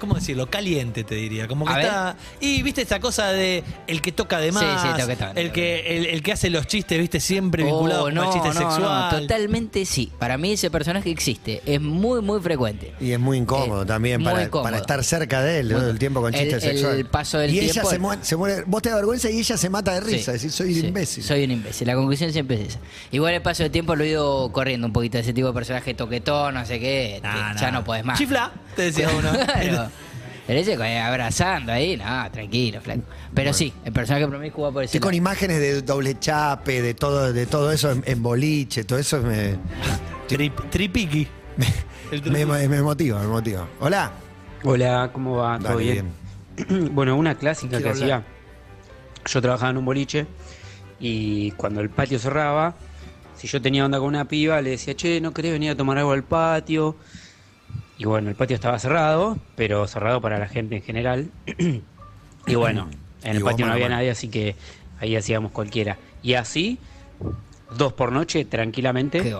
¿cómo 0.00 0.14
decirlo? 0.16 0.50
Caliente, 0.50 1.04
te 1.04 1.14
diría. 1.14 1.46
Como 1.46 1.64
que 1.64 1.72
A 1.72 1.76
ver. 1.76 1.84
está. 1.86 2.16
Y 2.40 2.62
viste 2.62 2.82
esa 2.82 2.98
cosa 2.98 3.28
de 3.30 3.62
el 3.86 4.02
que 4.02 4.10
toca 4.10 4.40
de 4.40 4.48
Sí, 4.48 4.54
más, 4.54 4.82
sí, 4.82 5.06
de- 5.06 5.40
el 5.40 5.52
que, 5.52 5.96
el, 5.96 6.06
el 6.06 6.22
que 6.22 6.32
hace 6.32 6.50
los 6.50 6.66
chistes, 6.66 6.98
viste, 6.98 7.20
siempre 7.20 7.62
vinculado 7.62 8.00
Oh, 8.00 8.04
con 8.06 8.14
no, 8.14 8.24
el 8.24 8.32
chiste 8.32 8.48
no, 8.48 8.54
sexual. 8.54 9.10
no, 9.12 9.20
totalmente 9.20 9.84
sí. 9.84 10.10
Para 10.18 10.36
mí 10.38 10.52
ese 10.52 10.70
personaje 10.70 11.10
existe. 11.10 11.62
Es 11.66 11.80
muy, 11.80 12.20
muy 12.22 12.40
frecuente. 12.40 12.94
Y 13.00 13.12
es 13.12 13.20
muy 13.20 13.38
incómodo 13.38 13.82
Eh, 13.82 13.86
también 13.86 14.20
muy 14.20 14.32
para, 14.32 14.44
incómodo. 14.44 14.64
para 14.64 14.78
estar 14.78 15.04
cerca 15.04 15.42
de 15.42 15.60
él 15.60 15.66
Muy- 15.66 15.76
todo 15.80 15.90
el 15.90 15.98
tiempo 15.98 16.20
con 16.20 16.34
el- 16.34 16.40
chistes 16.40 16.64
el 16.64 16.70
sexuales. 16.78 17.06
paso 17.06 17.38
del 17.38 17.54
y 17.54 17.60
ella 17.60 17.72
tiempo- 17.72 17.90
se 17.90 17.98
muere, 17.98 18.24
se 18.24 18.36
muere- 18.36 18.64
Vos 18.66 18.82
te 18.82 18.88
da 18.88 18.96
vergüenza 18.96 19.30
y 19.30 19.38
ella 19.38 19.56
se 19.56 19.68
mata 19.70 19.92
de 19.94 20.00
risa. 20.00 20.32
Sí, 20.32 20.38
Decís, 20.38 20.54
soy 20.54 20.68
un 20.74 20.80
sí, 20.80 20.86
imbécil. 20.86 21.22
Soy 21.24 21.44
un 21.44 21.50
imbécil. 21.50 21.86
La 21.86 21.94
conclusión 21.94 22.32
siempre 22.32 22.62
es 22.62 22.68
esa. 22.70 22.78
Igual 23.10 23.34
el 23.34 23.42
paso 23.42 23.62
del 23.62 23.70
tiempo 23.72 23.94
lo 23.96 24.04
he 24.04 24.08
ido 24.08 24.50
corriendo 24.52 24.86
un 24.86 24.92
poquito. 24.92 25.18
Ese 25.18 25.32
tipo 25.32 25.48
de 25.48 25.54
personaje 25.54 25.92
toquetón, 25.94 26.54
no 26.54 26.64
sé 26.64 26.80
qué. 26.80 27.20
Nah, 27.22 27.52
que 27.54 27.60
ya 27.60 27.70
no 27.70 27.84
podés 27.84 28.04
más. 28.04 28.18
Chifla, 28.18 28.52
te 28.76 28.82
decía 28.82 29.08
uno. 29.16 29.30
Claro. 29.60 29.90
Pero 30.46 30.60
ese 30.62 30.76
con- 30.76 30.86
abrazando 30.86 31.70
ahí, 31.70 31.96
no, 31.96 32.30
tranquilo, 32.32 32.80
flaco. 32.80 33.02
Pero 33.32 33.52
sí, 33.52 33.72
el 33.84 33.92
personaje 33.92 34.26
promiscuo 34.26 34.64
va 34.64 34.72
por 34.72 34.82
ese 34.82 34.96
Estoy 34.96 35.00
con 35.00 35.10
lado. 35.10 35.18
imágenes 35.18 35.60
de 35.60 35.82
doble 35.82 36.18
chape, 36.18 36.82
de 36.82 36.94
todo, 36.94 37.32
de 37.32 37.46
todo 37.46 37.70
eso 37.70 37.92
en, 37.92 38.02
en 38.04 38.20
boliche, 38.22 38.82
todo 38.82 38.98
eso 38.98 39.20
me, 39.20 39.56
Trip- 40.28 40.68
tripiqui. 40.70 41.28
Me, 41.56 41.66
tripiqui. 42.10 42.34
me 42.68 42.82
motiva, 42.82 43.20
me 43.20 43.28
motiva. 43.28 43.68
Hola. 43.78 44.10
Hola, 44.64 45.10
¿cómo 45.12 45.36
va? 45.36 45.58
¿Todo 45.60 45.68
Dale, 45.78 45.82
bien? 45.92 46.10
bueno, 46.94 47.16
una 47.16 47.36
clásica 47.36 47.76
Quiero 47.76 47.84
que 47.94 48.02
hablar. 48.02 48.18
hacía. 48.20 49.32
Yo 49.32 49.40
trabajaba 49.42 49.70
en 49.70 49.76
un 49.76 49.84
boliche 49.84 50.26
y 50.98 51.52
cuando 51.52 51.80
el 51.80 51.90
patio 51.90 52.18
cerraba, 52.18 52.74
si 53.36 53.46
yo 53.46 53.62
tenía 53.62 53.84
onda 53.84 53.98
con 53.98 54.08
una 54.08 54.26
piba, 54.26 54.60
le 54.60 54.70
decía, 54.70 54.96
che, 54.96 55.20
¿no 55.20 55.32
querés 55.32 55.52
venir 55.52 55.70
a 55.70 55.76
tomar 55.76 55.96
algo 55.98 56.10
al 56.12 56.24
patio? 56.24 56.96
Y 58.00 58.06
bueno, 58.06 58.30
el 58.30 58.34
patio 58.34 58.54
estaba 58.54 58.78
cerrado, 58.78 59.36
pero 59.56 59.86
cerrado 59.86 60.22
para 60.22 60.38
la 60.38 60.48
gente 60.48 60.76
en 60.76 60.82
general. 60.82 61.30
y 62.46 62.54
bueno, 62.54 62.88
en 63.22 63.34
Y 63.34 63.36
el 63.36 63.42
vos 63.42 63.52
patio 63.52 63.66
no 63.66 63.72
había 63.72 63.84
mano. 63.84 63.96
nadie, 63.96 64.10
así 64.10 64.28
que 64.28 64.56
ahí 65.00 65.16
hacíamos 65.16 65.52
cualquiera. 65.52 65.98
Y 66.22 66.32
así, 66.32 66.78
dos 67.76 67.92
por 67.92 68.10
noche, 68.10 68.46
tranquilamente. 68.46 69.20
Qué 69.20 69.36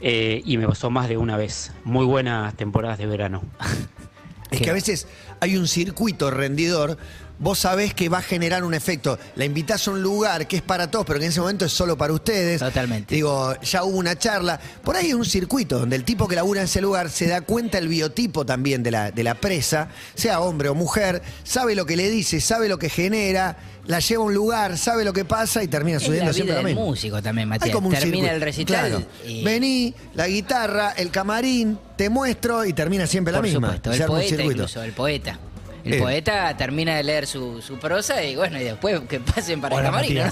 eh, 0.00 0.42
y 0.44 0.58
me 0.58 0.66
pasó 0.66 0.90
más 0.90 1.08
de 1.08 1.18
una 1.18 1.36
vez. 1.36 1.70
Muy 1.84 2.04
buenas 2.04 2.52
temporadas 2.56 2.98
de 2.98 3.06
verano. 3.06 3.42
Es 4.50 4.58
Qué 4.58 4.64
que 4.64 4.70
a 4.70 4.72
veces 4.72 5.06
hay 5.38 5.56
un 5.56 5.68
circuito 5.68 6.28
rendidor, 6.32 6.98
vos 7.40 7.58
sabés 7.58 7.92
que 7.94 8.08
va 8.08 8.18
a 8.18 8.22
generar 8.22 8.62
un 8.62 8.74
efecto. 8.74 9.18
La 9.34 9.44
invitás 9.44 9.88
a 9.88 9.90
un 9.90 10.02
lugar 10.02 10.46
que 10.46 10.56
es 10.56 10.62
para 10.62 10.90
todos, 10.90 11.04
pero 11.06 11.18
que 11.18 11.24
en 11.24 11.32
ese 11.32 11.40
momento 11.40 11.64
es 11.64 11.72
solo 11.72 11.96
para 11.98 12.12
ustedes. 12.12 12.60
Totalmente. 12.60 13.12
Digo, 13.14 13.54
ya 13.62 13.82
hubo 13.82 13.96
una 13.98 14.16
charla. 14.16 14.60
Por 14.84 14.94
ahí 14.96 15.06
hay 15.06 15.14
un 15.14 15.24
circuito 15.24 15.80
donde 15.80 15.96
el 15.96 16.04
tipo 16.04 16.28
que 16.28 16.36
labura 16.36 16.60
en 16.60 16.66
ese 16.66 16.80
lugar 16.80 17.10
se 17.10 17.26
da 17.26 17.40
cuenta 17.40 17.78
el 17.78 17.88
biotipo 17.88 18.46
también 18.46 18.82
de 18.84 18.92
la, 18.92 19.10
de 19.10 19.24
la 19.24 19.34
presa, 19.34 19.88
sea 20.14 20.40
hombre 20.40 20.68
o 20.68 20.74
mujer, 20.76 21.22
sabe 21.42 21.74
lo 21.74 21.86
que 21.86 21.96
le 21.96 22.08
dice, 22.10 22.40
sabe 22.40 22.68
lo 22.68 22.78
que 22.78 22.88
genera, 22.90 23.56
la 23.86 23.98
lleva 24.00 24.22
a 24.22 24.26
un 24.26 24.34
lugar, 24.34 24.76
sabe 24.78 25.04
lo 25.04 25.12
que 25.12 25.24
pasa 25.24 25.64
y 25.64 25.68
termina 25.68 25.96
Es 25.96 26.04
subiendo 26.04 26.26
la 26.28 26.32
siempre 26.34 26.54
lo 26.54 26.58
del 26.58 26.66
mismo. 26.66 26.86
músico 26.86 27.20
también, 27.22 27.50
Hay 27.50 27.58
Matías. 27.58 27.74
como 27.74 27.88
un 27.88 27.94
Termina 27.94 28.12
circuito. 28.16 28.34
el 28.34 28.40
recital. 28.42 28.88
Claro. 28.90 29.06
y- 29.26 29.42
Vení, 29.42 29.94
la 30.14 30.28
guitarra, 30.28 30.92
el 30.92 31.10
camarín, 31.10 31.78
te 31.96 32.08
muestro 32.10 32.64
y 32.66 32.72
termina 32.74 33.06
siempre 33.06 33.32
la 33.32 33.38
Por 33.38 33.46
misma. 33.46 33.68
supuesto, 33.74 33.92
el 33.92 34.04
poeta 34.04 34.42
incluso, 34.42 34.82
el 34.82 34.92
poeta. 34.92 35.38
El 35.84 35.94
Eh. 35.94 35.98
poeta 35.98 36.56
termina 36.56 36.96
de 36.96 37.02
leer 37.04 37.26
su, 37.26 37.60
su 37.62 37.78
prosa 37.78 38.22
y 38.22 38.36
bueno, 38.36 38.58
y 38.60 38.64
después 38.64 39.00
que 39.08 39.20
pasen 39.20 39.60
para 39.60 39.76
Hola, 39.76 39.88
el 39.88 39.92
camarín. 39.92 40.22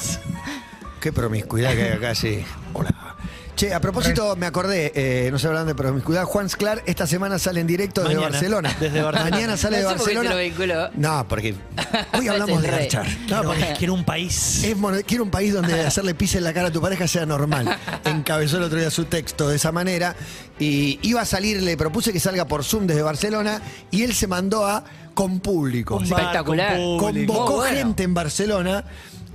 Qué 1.00 1.12
promiscuidad 1.12 1.74
que 1.74 1.82
hay 1.84 1.92
acá, 1.92 2.14
sí. 2.14 2.44
Hola. 2.72 2.90
Che, 3.54 3.74
a 3.74 3.80
propósito, 3.80 4.36
me 4.36 4.46
acordé, 4.46 4.92
eh, 4.94 5.30
no 5.32 5.38
se 5.40 5.48
hablan 5.48 5.66
de 5.66 5.74
promiscuidad. 5.74 6.22
Juan 6.24 6.48
Sclar 6.48 6.80
esta 6.86 7.08
semana 7.08 7.40
sale 7.40 7.58
en 7.60 7.66
directo 7.66 8.04
desde 8.04 8.16
Barcelona. 8.20 8.76
desde 8.78 9.02
Barcelona. 9.02 9.30
Mañana 9.36 9.56
sale 9.56 9.80
No 9.82 9.88
de 9.88 9.94
sé 9.94 9.98
por 9.98 10.08
qué 10.08 10.14
Barcelona. 10.14 10.28
te 10.30 10.34
lo 10.36 10.40
vinculó. 10.42 10.90
No, 10.94 11.26
porque 11.28 11.54
hoy 12.16 12.28
hablamos 12.28 12.62
de 12.62 12.68
garchar. 12.70 13.06
No, 13.08 13.26
Quiero- 13.26 13.42
porque 13.44 13.74
quiero 13.76 13.94
un 13.94 14.04
país. 14.04 14.62
Es 14.62 14.76
mono- 14.76 14.98
quiero 15.04 15.24
un 15.24 15.30
país 15.32 15.52
donde 15.54 15.84
hacerle 15.84 16.14
pis 16.14 16.36
en 16.36 16.44
la 16.44 16.52
cara 16.52 16.68
a 16.68 16.70
tu 16.70 16.80
pareja 16.80 17.08
sea 17.08 17.26
normal. 17.26 17.76
Encabezó 18.04 18.58
el 18.58 18.62
otro 18.62 18.78
día 18.78 18.90
su 18.92 19.06
texto 19.06 19.48
de 19.48 19.56
esa 19.56 19.72
manera. 19.72 20.14
Y 20.60 21.00
iba 21.02 21.20
a 21.22 21.24
salir, 21.24 21.60
le 21.60 21.76
propuse 21.76 22.12
que 22.12 22.20
salga 22.20 22.44
por 22.46 22.62
Zoom 22.62 22.86
desde 22.86 23.02
Barcelona 23.02 23.60
y 23.90 24.02
él 24.04 24.14
se 24.14 24.28
mandó 24.28 24.66
a 24.66 24.84
con 25.18 25.40
público. 25.40 26.00
Espectacular. 26.00 26.76
Convocó 26.96 27.62
gente 27.62 28.04
en 28.04 28.14
Barcelona 28.14 28.84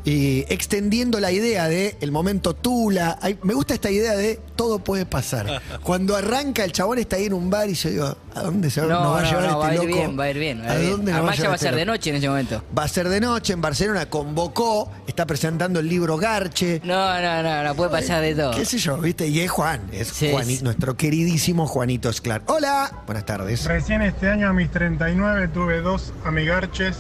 Y 0.06 0.42
extendiendo 0.54 1.22
la 1.22 1.32
idea 1.32 1.70
de 1.70 1.96
el 2.02 2.12
momento 2.12 2.54
Tula. 2.54 3.18
Hay- 3.22 3.38
me 3.44 3.54
gusta 3.54 3.74
esta 3.74 3.90
idea 3.90 4.14
de 4.18 4.38
todo 4.58 4.80
puede 4.80 5.06
pasar. 5.06 5.62
Cuando 5.84 6.18
arranca 6.18 6.66
el 6.66 6.74
chabón 6.74 7.00
está 7.00 7.16
ahí 7.16 7.26
en 7.28 7.34
un 7.34 7.50
bar 7.50 7.70
y 7.70 7.74
yo 7.74 7.90
digo, 7.90 8.18
¿a 8.36 8.42
dónde 8.42 8.70
se 8.70 8.82
va, 8.82 8.88
No, 8.88 9.04
nos 9.04 9.14
va 9.14 9.20
a 9.20 9.24
llevar 9.24 9.44
no, 9.44 9.48
este 9.48 9.58
va 9.60 9.68
a 9.68 9.74
loco? 9.76 9.86
bien, 9.88 10.20
va 10.20 10.24
a 10.26 10.30
ir 10.30 10.40
bien. 10.40 10.62
va 10.62 10.66
a 10.68 10.72
¿A 10.72 10.76
ir 10.76 10.80
bien. 10.82 10.92
dónde 10.92 11.12
nos 11.14 11.18
Además 11.20 11.38
ya 11.38 11.44
va 11.46 11.52
a 11.52 11.56
este 11.56 11.68
ser 11.68 11.76
de 11.76 11.86
noche 11.86 12.10
en 12.10 12.16
ese 12.18 12.28
momento. 12.28 12.64
Va 12.78 12.84
a 12.84 12.88
ser 12.90 13.08
de 13.08 13.22
noche 13.22 13.54
en 13.54 13.62
Barcelona, 13.62 14.10
convocó, 14.10 14.92
está 15.08 15.26
presentando 15.26 15.80
el 15.80 15.88
libro 15.88 16.18
Garche. 16.18 16.82
No, 16.84 17.22
no, 17.22 17.42
no, 17.44 17.64
no 17.64 17.76
puede 17.76 17.90
pasar 17.92 18.22
de 18.22 18.36
todo. 18.36 18.52
¿Qué 18.52 18.66
sé 18.66 18.80
yo, 18.80 18.98
viste? 18.98 19.28
Y 19.28 19.40
es 19.40 19.50
Juan, 19.52 19.82
es 19.94 20.10
Sí, 20.10 20.32
nuestro 20.64 20.98
queridísimo 20.98 21.66
Juanito 21.66 22.10
Esclar. 22.10 22.42
Hola, 22.48 23.04
buenas 23.06 23.26
tardes. 23.26 23.64
Recién 23.64 24.02
este 24.02 24.28
año 24.30 24.50
a 24.50 24.54
mis 24.54 24.70
39 24.70 25.48
tuve 25.48 25.80
dos 25.80 26.12
amigarches. 26.26 26.98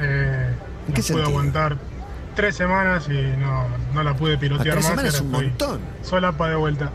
Eh, 0.00 0.48
¿En 0.88 0.94
qué 0.94 1.02
no 1.02 1.02
pude 1.02 1.02
sentido? 1.02 1.26
aguantar 1.28 1.76
tres 2.34 2.56
semanas 2.56 3.06
y 3.08 3.12
no, 3.38 3.66
no 3.94 4.02
la 4.02 4.14
pude 4.16 4.34
Ah, 4.36 4.40
pilotear 4.40 4.74
tres 4.76 4.84
más. 4.84 4.90
semanas 4.90 5.14
es 5.14 5.20
un 5.20 5.30
montón. 5.30 5.80
Solapa 6.02 6.48
de 6.48 6.56
vuelta. 6.56 6.90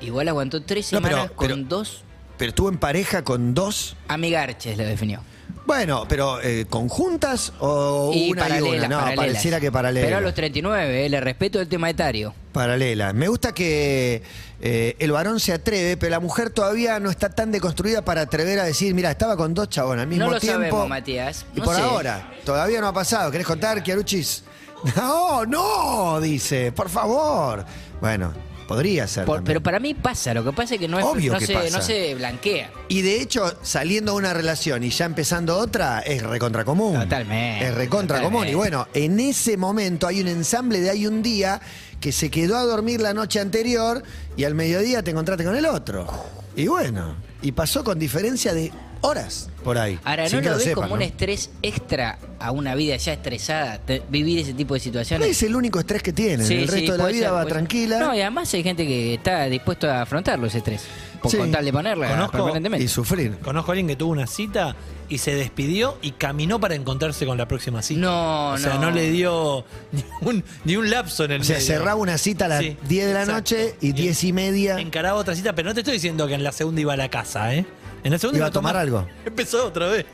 Igual 0.00 0.28
aguantó 0.28 0.62
tres 0.62 0.92
No, 0.92 1.00
pero- 1.00 1.14
semanas 1.16 1.32
con 1.34 1.48
pero- 1.48 1.62
dos 1.68 2.04
Pero 2.36 2.50
estuvo 2.50 2.68
en 2.68 2.78
pareja 2.78 3.22
con 3.24 3.52
dos. 3.54 3.96
amigarches, 4.06 4.78
lo 4.78 4.84
definió. 4.84 5.20
Bueno, 5.68 6.06
pero 6.08 6.40
eh, 6.40 6.64
¿conjuntas 6.68 7.52
o 7.60 8.10
Y 8.14 8.30
una 8.32 8.46
y 8.46 8.48
paralelas, 8.48 8.78
una? 8.86 8.88
No, 8.88 8.96
paralelas. 9.00 9.26
pareciera 9.26 9.60
que 9.60 9.70
paralela. 9.70 10.06
Pero 10.06 10.16
a 10.16 10.20
los 10.22 10.32
39, 10.32 11.04
eh, 11.04 11.08
le 11.10 11.20
respeto 11.20 11.60
el 11.60 11.68
tema 11.68 11.90
etario. 11.90 12.34
Paralela. 12.52 13.12
Me 13.12 13.28
gusta 13.28 13.52
que 13.52 14.22
eh, 14.62 14.96
el 14.98 15.12
varón 15.12 15.38
se 15.40 15.52
atreve, 15.52 15.98
pero 15.98 16.08
la 16.10 16.20
mujer 16.20 16.48
todavía 16.48 16.98
no 17.00 17.10
está 17.10 17.28
tan 17.28 17.52
deconstruida 17.52 18.02
para 18.02 18.22
atrever 18.22 18.58
a 18.60 18.64
decir, 18.64 18.94
mira, 18.94 19.10
estaba 19.10 19.36
con 19.36 19.52
dos 19.52 19.68
chabones 19.68 20.04
al 20.04 20.08
mismo 20.08 20.24
no 20.24 20.30
lo 20.30 20.40
tiempo. 20.40 20.58
sabemos, 20.62 20.88
Matías. 20.88 21.44
Y 21.54 21.58
No 21.58 21.64
por 21.66 21.76
sé. 21.76 21.82
ahora, 21.82 22.32
todavía 22.46 22.80
no 22.80 22.88
ha 22.88 22.94
pasado. 22.94 23.30
¿Querés 23.30 23.46
contar, 23.46 23.82
Chiaruchis? 23.82 24.44
No, 24.96 25.44
no, 25.44 26.18
dice, 26.18 26.72
por 26.72 26.88
favor. 26.88 27.66
Bueno, 28.00 28.32
podría 28.68 29.08
ser. 29.08 29.24
Por- 29.24 29.42
pero 29.42 29.60
para 29.60 29.80
mí 29.80 29.94
pasa, 29.94 30.32
lo 30.34 30.44
que 30.44 30.52
pasa 30.52 30.74
es 30.74 30.80
que 30.80 30.86
no, 30.86 30.98
es, 31.00 31.04
Obvio 31.04 31.32
no, 31.32 31.38
que 31.40 31.46
se, 31.46 31.54
pasa. 31.54 31.76
no 31.78 31.82
se 31.82 32.14
blanquea. 32.14 32.70
Y 32.88 33.02
de 33.02 33.20
hecho, 33.20 33.58
saliendo 33.62 34.12
de 34.12 34.18
una 34.18 34.32
relación 34.34 34.84
y 34.84 34.90
ya 34.90 35.06
empezando 35.06 35.56
otra, 35.58 35.98
es 36.00 36.22
recontra 36.22 36.64
común. 36.64 36.94
Totalmente, 37.00 37.66
Es 37.66 37.74
recontra 37.74 38.22
común. 38.22 38.46
Y 38.46 38.54
bueno, 38.54 38.86
en 38.94 39.18
ese 39.18 39.56
momento 39.56 40.06
hay 40.06 40.20
un 40.20 40.28
ensamble 40.28 40.80
de 40.80 40.90
hay 40.90 41.06
un 41.08 41.22
día 41.22 41.60
que 42.00 42.12
se 42.12 42.30
quedó 42.30 42.56
a 42.56 42.62
dormir 42.62 43.00
la 43.00 43.12
noche 43.14 43.40
anterior 43.40 44.04
y 44.36 44.44
al 44.44 44.54
mediodía 44.54 45.02
te 45.02 45.10
encontraste 45.10 45.42
con 45.44 45.56
el 45.56 45.66
otro. 45.66 46.06
Y 46.54 46.66
bueno, 46.68 47.16
y 47.42 47.52
pasó 47.52 47.82
con 47.82 47.98
diferencia 47.98 48.52
de 48.54 48.70
horas 49.00 49.48
por 49.64 49.78
ahí. 49.78 49.98
Ahora, 50.04 50.24
¿no 50.24 50.40
que 50.40 50.48
lo 50.48 50.54
ves 50.56 50.64
sepan, 50.64 50.82
como 50.84 50.94
un 50.94 51.02
estrés 51.02 51.50
extra 51.62 52.18
a 52.38 52.50
una 52.52 52.74
vida 52.74 52.96
ya 52.96 53.12
estresada? 53.12 53.78
te- 53.78 54.02
vivir 54.08 54.38
ese 54.38 54.54
tipo 54.54 54.74
de 54.74 54.80
No 54.80 54.84
situaciones. 54.84 55.28
es 55.28 55.42
el 55.42 55.54
único 55.56 55.78
estrés 55.78 56.02
que 56.02 56.12
tienen. 56.12 56.46
Sí, 56.46 56.54
el 56.54 56.68
sí, 56.68 56.74
resto 56.76 56.92
de 56.92 56.98
la 56.98 57.04
puede 57.04 57.14
vida 57.14 57.26
ser, 57.26 57.32
va 57.34 57.42
puede 57.42 57.46
ser. 57.50 57.58
tranquila. 57.58 57.98
No, 58.00 58.14
y 58.14 58.20
además 58.20 58.52
hay 58.54 58.62
gente 58.62 58.86
que 58.86 59.14
está 59.14 59.44
dispuesto 59.46 59.90
a 59.90 60.02
afrontarlo 60.02 60.46
ese 60.46 60.58
estrés. 60.58 60.82
Por 61.22 61.32
Sí. 61.32 61.36
con 61.36 61.50
tal 61.50 61.64
de 61.64 61.72
ponerla 61.72 62.08
Conozco 62.10 62.32
permanentemente. 62.36 62.84
y 62.84 62.88
sufrir. 62.88 63.38
Conozco 63.38 63.70
a 63.70 63.74
alguien 63.74 63.88
que 63.88 63.96
tuvo 63.96 64.12
una 64.12 64.28
cita 64.28 64.76
y 65.08 65.18
se 65.18 65.34
despidió 65.34 65.98
y 66.00 66.12
caminó 66.12 66.60
para 66.60 66.76
encontrarse 66.76 67.26
con 67.26 67.36
la 67.36 67.48
próxima 67.48 67.82
cita. 67.82 68.00
No, 68.00 68.50
o 68.52 68.58
sea, 68.58 68.74
no. 68.74 68.82
no, 68.82 68.90
le 68.92 69.10
dio 69.10 69.64
ni 69.92 70.04
un, 70.20 70.44
ni 70.64 70.76
un 70.76 70.88
lapso 70.90 71.24
en 71.24 71.32
el 71.32 71.40
O 71.40 71.44
sea, 71.44 71.56
medio. 71.56 71.66
cerraba 71.66 71.96
una 71.96 72.18
cita 72.18 72.44
a 72.44 72.48
las 72.48 72.60
Sí, 72.60 72.76
10 72.86 73.06
de 73.08 73.14
la 73.14 73.20
exacto. 73.22 73.36
noche 73.36 73.74
y 73.80 73.92
10 73.92 74.22
y 74.22 74.32
media. 74.32 74.78
Encaraba 74.78 75.18
otra 75.18 75.34
cita, 75.34 75.54
pero 75.54 75.68
no 75.70 75.74
te 75.74 75.80
estoy 75.80 75.94
diciendo 75.94 76.28
que 76.28 76.34
en 76.34 76.44
la 76.44 76.52
segunda 76.52 76.80
iba 76.82 76.92
a 76.92 76.96
la 76.96 77.08
casa, 77.08 77.52
¿eh? 77.52 77.66
En 78.04 78.12
la 78.12 78.18
segunda 78.18 78.38
Iba 78.38 78.46
a 78.46 78.50
tomar 78.50 78.76
algo. 78.76 79.06
Empezó 79.24 79.66
otra 79.66 79.88
vez. 79.88 80.06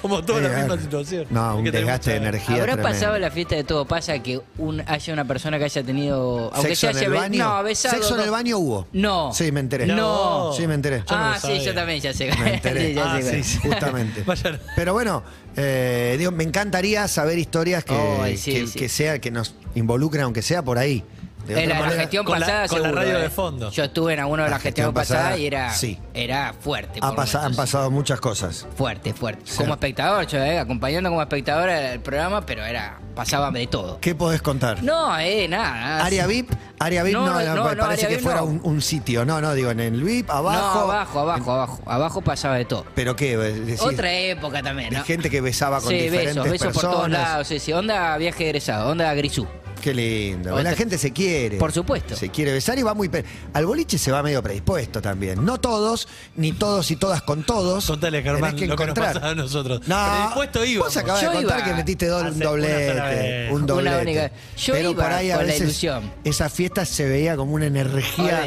Como 0.00 0.24
toda 0.24 0.40
la 0.40 0.50
misma 0.56 0.78
situación. 0.80 1.26
No, 1.30 1.56
un 1.56 1.64
desgaste 1.64 2.12
de 2.12 2.16
energía. 2.18 2.56
¿Habrá 2.56 2.74
tremendo. 2.74 2.88
pasado 2.92 3.18
la 3.18 3.30
fiesta 3.32 3.56
de 3.56 3.64
todo 3.64 3.84
pasa 3.86 4.20
que 4.22 4.40
un, 4.58 4.80
haya 4.86 5.12
una 5.12 5.24
persona 5.26 5.58
que 5.58 5.64
haya 5.64 5.82
tenido. 5.82 6.50
Aunque 6.54 6.76
¿Sexo 6.76 6.86
ya 6.86 6.90
en 6.90 6.96
haya 6.96 7.06
el 7.06 7.12
be- 7.12 7.18
baño? 7.18 7.44
No, 7.44 7.62
besado. 7.64 7.94
¿Sexo 7.96 8.14
en 8.16 8.20
el 8.20 8.30
baño 8.30 8.58
hubo? 8.58 8.86
No. 8.92 9.32
Sí, 9.32 9.50
me 9.50 9.58
enteré. 9.60 9.86
No. 9.86 10.52
Sí, 10.52 10.66
me 10.68 10.74
enteré. 10.74 10.98
Yo 10.98 11.04
ah, 11.08 11.36
sí, 11.40 11.58
yo 11.64 11.74
también 11.74 12.00
ya 12.00 12.12
sé. 12.12 12.30
Me 12.38 12.54
enteré. 12.54 12.88
Sí, 12.88 12.94
ya 12.94 13.14
Ah, 13.14 13.20
sé. 13.22 13.42
sí, 13.42 13.58
sí. 13.60 13.68
Justamente. 13.68 14.22
Vaya- 14.26 14.60
Pero 14.76 14.92
bueno, 14.92 15.24
eh, 15.56 16.14
digo, 16.18 16.30
me 16.30 16.44
encantaría 16.44 17.08
saber 17.08 17.38
historias 17.38 17.84
que, 17.84 18.36
sí, 18.36 18.52
que, 18.52 18.66
sí. 18.68 18.78
que 18.78 18.88
sea, 18.88 19.18
que 19.20 19.32
nos 19.32 19.54
involucren, 19.74 20.22
aunque 20.22 20.42
sea 20.42 20.62
por 20.62 20.78
ahí. 20.78 21.02
De 21.46 21.62
En 21.62 21.68
la, 21.68 21.80
la 21.80 21.90
gestión 21.90 22.24
con 22.24 22.40
la- 22.40 22.46
pasada 22.46 22.68
con 22.68 22.82
la 22.82 22.90
radio 22.92 23.18
eh. 23.18 23.22
de 23.22 23.30
fondo. 23.30 23.70
Yo 23.70 23.84
estuve 23.84 24.14
en 24.14 24.20
alguno 24.20 24.42
de 24.44 24.48
La 24.48 24.56
la 24.56 24.60
gestión 24.60 24.86
gestión 24.86 24.94
pasada, 24.94 25.20
pasada, 25.22 25.38
y 25.38 25.46
era, 25.46 25.70
sí. 25.74 25.98
era 26.14 26.54
fuerte. 26.58 27.00
ha 27.02 27.08
han 27.08 27.54
pasado 27.54 27.90
muchas 27.90 28.20
cosas. 28.20 28.66
Fuerte, 28.76 29.12
fuerte. 29.12 29.42
Sí. 29.44 29.58
Como 29.58 29.74
espectador, 29.74 30.26
yo 30.26 30.38
eh, 30.38 30.58
acompañando 30.58 31.10
como 31.10 31.20
espectador 31.22 31.68
el 31.68 32.00
programa, 32.00 32.44
pero 32.46 32.64
era 32.64 32.98
pasaba 33.14 33.50
de 33.50 33.66
todo. 33.66 34.00
¿Qué 34.00 34.14
podés 34.14 34.42
contar? 34.42 34.82
No, 34.82 35.16
eh, 35.18 35.46
nada. 35.48 36.04
Área 36.04 36.26
VIP, 36.26 36.50
área 36.80 37.02
VIP 37.02 37.14
no, 37.14 37.54
No, 37.54 37.76
parece 37.76 38.08
que 38.08 38.14
VIP 38.16 38.24
fuera 38.24 38.42
un, 38.42 38.60
un 38.64 38.80
sitio. 38.82 39.24
No, 39.24 39.40
no, 39.40 39.54
digo, 39.54 39.70
en 39.70 39.80
el 39.80 40.02
VIP, 40.02 40.28
No, 40.28 40.34
abajo. 40.34 40.80
abajo, 40.80 41.20
abajo, 41.20 41.52
abajo. 41.52 41.82
Abajo 41.86 42.20
pasaba 42.22 42.56
de 42.56 42.64
todo. 42.64 42.86
¿Pero 42.94 43.14
qué? 43.14 43.36
Decís, 43.36 43.80
Otra 43.80 44.12
época 44.12 44.62
también, 44.62 44.90
de 44.90 44.96
¿no? 44.98 45.04
gente 45.04 45.30
que 45.30 45.40
besaba 45.40 45.80
con 45.80 45.90
sí, 45.90 45.96
diferentes 45.96 46.34
besos, 46.36 46.50
besos 46.50 46.66
personas. 46.68 46.84
por 46.86 46.94
todos 46.96 47.10
lados. 47.10 47.46
Sí, 47.48 47.58
sí. 47.60 47.72
Onda 47.72 48.16
viaje 48.16 48.44
egresado, 48.46 48.90
onda 48.90 49.12
grisú. 49.14 49.46
Qué 49.84 49.92
lindo. 49.92 50.52
Otra- 50.54 50.62
La 50.70 50.74
gente 50.74 50.96
se 50.96 51.12
quiere. 51.12 51.58
Por 51.58 51.70
supuesto. 51.70 52.16
Se 52.16 52.30
quiere 52.30 52.54
besar 52.54 52.78
y 52.78 52.82
va 52.82 52.94
muy... 52.94 53.10
Al 53.52 53.66
boliche 53.66 53.98
se 53.98 54.10
va 54.10 54.22
medio 54.22 54.42
predispuesto 54.42 55.02
también. 55.02 55.44
No 55.44 55.60
todos, 55.60 56.08
ni 56.36 56.52
todos 56.52 56.90
y 56.90 56.96
todas 56.96 57.20
con 57.20 57.42
todos. 57.44 57.84
Contale, 57.84 58.22
Germán, 58.22 58.52
Tenés 58.54 58.60
que 58.62 58.66
lo 58.66 58.76
que 58.76 58.86
nos 58.86 58.90
encontrar. 58.96 59.12
pasaba 59.12 59.32
a 59.32 59.34
nosotros. 59.34 59.86
No, 59.86 59.96
Predispuesto 60.10 60.64
íbamos. 60.64 60.86
Vos 60.94 60.96
acabas 60.96 61.20
de 61.20 61.26
Yo 61.26 61.32
contar 61.34 61.58
iba 61.58 61.68
que 61.68 61.74
metiste 61.74 62.06
do- 62.06 62.16
a 62.16 62.20
un 62.22 62.26
hacer 62.28 62.36
una 62.38 62.46
doblete. 62.50 62.94
vez. 62.94 63.50
Un 63.50 63.56
Una 63.58 63.66
doblete. 63.66 64.00
única- 64.02 64.30
Yo 64.56 64.72
Pero 64.72 64.90
iba 64.92 65.02
por 65.04 65.12
ahí 65.12 65.30
a 65.30 65.34
con 65.36 65.42
la 65.46 65.52
veces 65.52 65.62
ilusión. 65.64 66.12
esa 66.24 66.48
fiesta 66.48 66.86
se 66.86 67.04
veía 67.06 67.36
como 67.36 67.52
una 67.52 67.66
energía, 67.66 68.40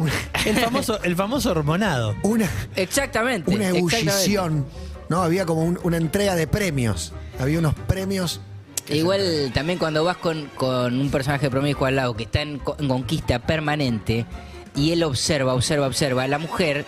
Olvidate. 0.00 0.50
El 0.50 0.56
famoso, 0.56 1.00
el 1.04 1.14
famoso 1.14 1.50
hormonado. 1.52 2.16
una, 2.24 2.50
Exactamente. 2.74 3.48
una 3.54 3.68
exactamente. 3.68 3.78
ebullición. 4.10 4.66
No, 5.08 5.22
había 5.22 5.46
como 5.46 5.62
un- 5.62 5.78
una 5.84 5.96
entrega 5.98 6.34
de 6.34 6.48
premios. 6.48 7.12
Había 7.38 7.60
unos 7.60 7.74
premios. 7.86 8.40
Igual 8.88 9.52
también 9.54 9.78
cuando 9.78 10.04
vas 10.04 10.16
con, 10.16 10.46
con 10.54 10.98
un 10.98 11.10
personaje 11.10 11.48
promiscuo 11.50 11.86
al 11.86 11.96
lado 11.96 12.16
que 12.16 12.24
está 12.24 12.42
en, 12.42 12.60
en 12.78 12.88
conquista 12.88 13.38
permanente 13.38 14.26
y 14.74 14.92
él 14.92 15.02
observa, 15.04 15.54
observa, 15.54 15.86
observa, 15.86 16.26
la 16.26 16.38
mujer, 16.38 16.84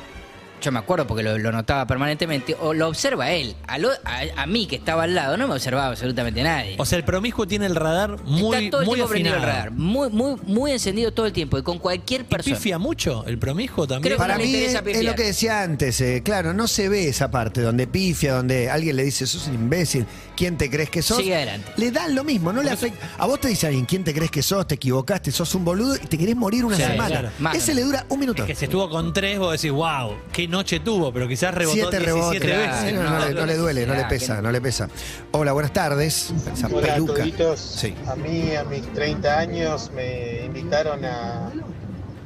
yo 0.61 0.73
me 0.73 0.79
acuerdo 0.79 1.07
porque 1.07 1.23
lo, 1.23 1.37
lo 1.38 1.53
notaba 1.53 1.87
permanentemente, 1.87 2.57
o 2.61 2.73
lo 2.75 2.88
observa 2.88 3.31
él, 3.33 3.55
a, 3.67 3.79
lo- 3.79 3.90
a- 4.05 4.43
a 4.43 4.47
mí 4.47 4.67
que 4.67 4.77
estaba 4.77 5.03
al 5.05 5.14
lado, 5.14 5.37
no 5.37 5.47
me 5.49 5.55
observaba 5.55 5.88
absolutamente 5.88 6.43
nadie. 6.43 6.77
O 6.79 6.87
sea, 6.87 6.97
el 6.99 7.05
promiscuo 7.05 7.47
tiene 7.47 7.67
el 7.67 7.75
radar 7.77 8.23
muy, 8.25 8.57
está 8.57 8.71
todo 8.71 8.81
el 8.83 8.87
muy 8.87 8.95
tiempo 8.97 9.11
prendido 9.11 9.37
el 9.37 9.43
radar, 9.43 9.71
muy, 9.73 10.09
muy, 10.11 10.37
muy 10.47 10.73
encendido 10.73 11.12
todo 11.12 11.27
el 11.27 11.33
tiempo 11.33 11.59
y 11.59 11.62
con 11.62 11.79
cualquier 11.79 12.23
¿Y 12.23 12.25
persona. 12.25 12.57
pifia 12.57 12.79
mucho 12.79 13.25
el 13.27 13.38
promiscuo 13.38 13.87
también? 13.87 14.03
Creo 14.03 14.17
que 14.17 14.23
Para 14.23 14.37
le 14.38 14.45
mí 14.45 14.51
interesa 14.51 14.79
es, 14.79 14.85
pifiar. 14.85 15.05
lo 15.05 15.14
que 15.14 15.23
decía 15.25 15.62
antes, 15.62 16.01
eh, 16.01 16.23
claro, 16.25 16.55
no 16.55 16.67
se 16.67 16.88
ve 16.88 17.09
esa 17.09 17.31
parte 17.31 17.61
donde 17.61 17.87
pifia, 17.87 18.35
donde 18.35 18.71
alguien 18.71 18.97
le 18.97 19.05
dice, 19.05 19.27
sos 19.27 19.47
un 19.49 19.55
imbécil, 19.55 20.07
¿quién 20.37 20.57
te 20.57 20.71
crees 20.71 20.88
que 20.90 21.03
sos? 21.03 21.19
Sigue 21.19 21.35
adelante. 21.37 21.73
Le 21.77 21.90
dan 21.90 22.14
lo 22.14 22.25
mismo, 22.25 22.53
no 22.53 22.62
le 22.62 22.71
afecta. 22.71 23.11
A 23.19 23.27
vos 23.27 23.40
te 23.40 23.49
dice 23.49 23.67
alguien, 23.67 23.85
¿quién 23.85 24.03
te 24.05 24.14
crees 24.14 24.31
que 24.31 24.43
sos? 24.43 24.67
Te 24.67 24.77
equivocaste, 24.77 25.31
sos 25.31 25.55
un 25.55 25.64
boludo 25.64 25.97
y 25.97 26.07
te 26.07 26.17
querés 26.17 26.37
morir 26.37 26.64
una 26.64 26.77
Sí, 26.77 26.83
semana. 26.83 27.09
claro. 27.09 27.31
Más 27.38 27.57
Ese 27.57 27.75
le 27.75 27.83
dura 27.83 28.07
un 28.09 28.19
minuto. 28.21 28.43
Es 28.43 28.49
que 28.49 28.55
si 28.55 28.64
estuvo 28.64 28.88
con 28.88 29.12
tres, 29.12 29.38
vos 29.38 29.53
decís, 29.53 29.71
wow, 29.73 30.14
qué 30.33 30.44
noche 30.49 30.81
tuvo, 30.81 31.13
pero 31.13 31.29
quizás 31.29 31.55
rebotó 31.55 31.91
Siete 31.91 31.99
17 32.01 32.39
rebotes. 32.39 32.83
veces. 32.83 32.95
No, 32.95 33.11
no 33.11 33.27
le, 33.27 33.35
no 33.35 33.47
le 33.47 33.57
duele, 33.57 33.87
no 33.87 33.95
le 33.95 34.05
pesa, 34.05 34.41
no 34.43 34.51
le 34.51 34.61
pesa. 34.61 34.89
Hola, 35.33 35.53
buenas 35.53 35.73
tardes. 35.73 36.33
Esa 36.53 36.67
Hola 36.69 36.95
peluca. 36.95 37.25
Sí. 37.57 37.95
A 38.07 38.17
mí 38.17 38.55
a 38.55 38.65
mis 38.65 38.83
30 38.93 39.39
años 39.39 39.91
me 39.95 40.45
invitaron 40.45 41.05
a, 41.05 41.51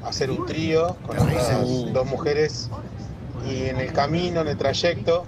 a 0.04 0.08
hacer 0.08 0.30
un 0.30 0.46
trío 0.46 0.96
con 1.06 1.18
otras 1.18 1.92
dos 1.92 2.06
mujeres 2.06 2.70
y 3.48 3.64
en 3.64 3.78
el 3.78 3.92
camino, 3.92 4.40
en 4.40 4.48
el 4.48 4.56
trayecto, 4.56 5.24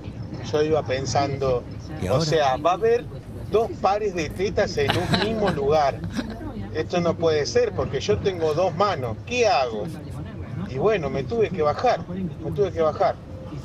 yo 0.51 0.63
iba 0.63 0.83
pensando, 0.83 1.63
¿Y 2.03 2.09
o 2.09 2.21
sea, 2.21 2.57
va 2.57 2.73
a 2.73 2.75
haber 2.75 3.05
dos 3.51 3.71
pares 3.81 4.15
de 4.15 4.31
tetas 4.31 4.77
en 4.79 4.91
un 4.97 5.25
mismo 5.25 5.51
lugar. 5.51 6.01
Esto 6.75 7.01
no 7.01 7.15
puede 7.15 7.47
ser 7.47 7.73
porque 7.73 8.01
yo 8.01 8.19
tengo 8.19 8.55
dos 8.55 8.75
manos. 8.77 9.17
¿Qué 9.27 9.47
hago? 9.49 9.87
Y 10.71 10.79
bueno, 10.79 11.11
me 11.11 11.25
tuve 11.25 11.51
que 11.51 11.63
bajar, 11.63 12.01
me 12.09 12.51
tuve 12.53 12.73
que 12.73 12.81
bajar. 12.81 13.17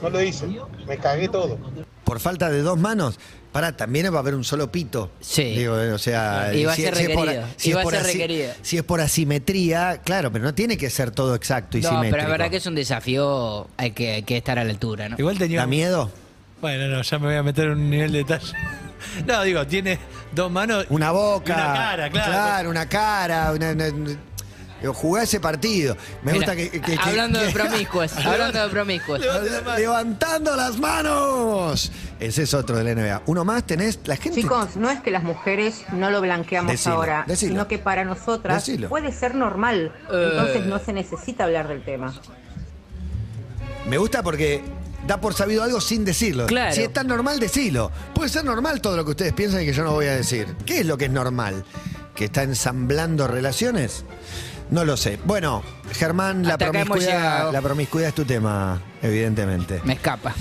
No 0.01 0.09
lo 0.09 0.21
hice, 0.21 0.47
me 0.87 0.97
cagué 0.97 1.27
todo. 1.29 1.57
Por 2.03 2.19
falta 2.19 2.49
de 2.49 2.61
dos 2.61 2.77
manos. 2.77 3.19
Pará, 3.51 3.71
también 3.77 4.11
va 4.13 4.17
a 4.17 4.19
haber 4.19 4.35
un 4.35 4.43
solo 4.43 4.69
pito. 4.69 5.09
Sí. 5.21 5.55
Digo, 5.55 5.79
eh, 5.79 5.93
o 5.93 5.97
sea, 5.97 6.51
Y 6.53 6.65
va 6.65 6.73
a 6.73 6.75
ser 6.75 6.93
es 6.93 7.09
por- 7.15 7.25
requerido, 7.25 7.47
si 7.55 7.71
es 7.71 7.77
a 7.77 7.81
por 7.83 7.93
ser 7.93 8.01
asi- 8.01 8.11
requerido. 8.13 8.53
Si 8.61 8.77
es 8.77 8.83
por 8.83 8.99
asimetría, 9.01 10.01
claro, 10.03 10.29
pero 10.31 10.43
no 10.43 10.53
tiene 10.53 10.77
que 10.77 10.89
ser 10.89 11.11
todo 11.11 11.35
exacto 11.35 11.77
y 11.77 11.81
No, 11.81 11.89
simétrico. 11.89 12.11
pero 12.15 12.23
es 12.23 12.29
verdad 12.29 12.49
que 12.49 12.57
es 12.57 12.65
un 12.65 12.75
desafío, 12.75 13.67
hay 13.77 13.91
que, 13.91 14.11
hay 14.15 14.23
que 14.23 14.35
estar 14.37 14.59
a 14.59 14.63
la 14.65 14.71
altura, 14.71 15.07
¿no? 15.07 15.15
Igual 15.17 15.37
tenía. 15.37 15.61
¿Da 15.61 15.67
miedo? 15.67 16.11
Bueno, 16.59 16.87
no, 16.87 17.01
ya 17.01 17.19
me 17.19 17.27
voy 17.27 17.35
a 17.35 17.43
meter 17.43 17.65
en 17.65 17.71
un 17.71 17.89
nivel 17.89 18.11
de 18.11 18.17
detalle. 18.19 18.53
No, 19.25 19.43
digo, 19.43 19.65
tiene 19.67 19.99
dos 20.33 20.51
manos. 20.51 20.85
Una 20.89 21.11
boca. 21.11 21.53
y 21.53 21.55
Una 21.55 21.73
cara, 21.73 22.09
claro. 22.09 22.31
Claro, 22.31 22.69
una 22.71 22.89
cara. 22.89 23.51
una- 23.53 23.75
jugá 24.93 25.23
ese 25.23 25.39
partido. 25.39 25.95
Me 26.23 26.33
Mira, 26.33 26.45
gusta 26.45 26.55
que. 26.55 26.69
que- 26.69 26.81
que- 26.81 26.97
hablando 27.01 27.39
de 27.39 27.51
promiscuos, 27.51 28.13
hablando 28.25 28.61
de 28.63 28.69
promiscuos. 28.69 29.21
Levantando 29.77 30.55
las 30.55 30.77
manos. 30.77 31.91
Ese 32.19 32.43
es 32.43 32.53
otro 32.53 32.77
de 32.77 32.83
la 32.83 33.01
NBA. 33.01 33.21
Uno 33.25 33.43
más 33.45 33.63
tenés. 33.65 33.99
La 34.05 34.15
gente. 34.17 34.41
Chicos, 34.41 34.75
no 34.75 34.89
es 34.89 35.01
que 35.01 35.11
las 35.11 35.23
mujeres 35.23 35.83
no 35.93 36.09
lo 36.11 36.21
blanqueamos 36.21 36.71
Decilo, 36.71 36.95
ahora, 36.95 37.23
decilo. 37.27 37.51
sino 37.53 37.67
que 37.67 37.77
para 37.79 38.05
nosotras 38.05 38.65
Decilo. 38.65 38.89
puede 38.89 39.11
ser 39.11 39.35
normal. 39.35 39.91
Eh. 40.11 40.29
Entonces 40.31 40.65
no 40.65 40.79
se 40.79 40.93
necesita 40.93 41.43
hablar 41.45 41.67
del 41.67 41.83
tema. 41.83 42.13
Me 43.87 43.97
gusta 43.97 44.23
porque 44.23 44.63
da 45.05 45.21
por 45.21 45.33
sabido 45.35 45.63
algo 45.63 45.79
sin 45.79 46.05
decirlo. 46.05 46.47
Claro. 46.47 46.73
Si 46.73 46.81
es 46.81 46.91
tan 46.91 47.07
normal, 47.07 47.39
decilo. 47.39 47.91
Puede 48.15 48.29
ser 48.29 48.43
normal 48.43 48.81
todo 48.81 48.97
lo 48.97 49.05
que 49.05 49.11
ustedes 49.11 49.33
piensan 49.33 49.61
y 49.61 49.65
que 49.65 49.73
yo 49.73 49.83
no 49.83 49.91
voy 49.91 50.07
a 50.07 50.15
decir. 50.15 50.47
¿Qué 50.65 50.79
es 50.79 50.85
lo 50.85 50.97
que 50.97 51.05
es 51.05 51.11
normal? 51.11 51.63
¿Que 52.15 52.25
está 52.25 52.43
ensamblando 52.43 53.27
relaciones? 53.27 54.03
No 54.69 54.83
lo 54.83 54.97
sé. 54.97 55.19
Bueno, 55.25 55.63
Germán, 55.93 56.43
la 56.43 56.53
Hasta 56.53 56.65
acá 56.67 56.79
hemos 56.79 56.87
promiscuidad, 56.97 57.17
llegado. 57.21 57.51
la 57.51 57.61
promiscuidad 57.61 58.09
es 58.09 58.15
tu 58.15 58.25
tema, 58.25 58.81
evidentemente. 59.01 59.81
Me 59.83 59.93
escapa. 59.93 60.33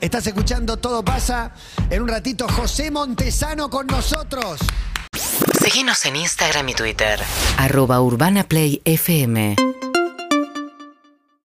Estás 0.00 0.26
escuchando 0.28 0.76
Todo 0.76 1.04
pasa. 1.04 1.52
En 1.90 2.02
un 2.02 2.08
ratito, 2.08 2.46
José 2.48 2.90
Montesano 2.90 3.68
con 3.68 3.86
nosotros. 3.88 4.60
Seguinos 5.60 6.04
en 6.06 6.16
Instagram 6.16 6.68
y 6.68 6.74
Twitter. 6.74 7.18
Arroba 7.58 8.00
Urbana 8.00 8.44
Play 8.44 8.80
FM. 8.84 9.56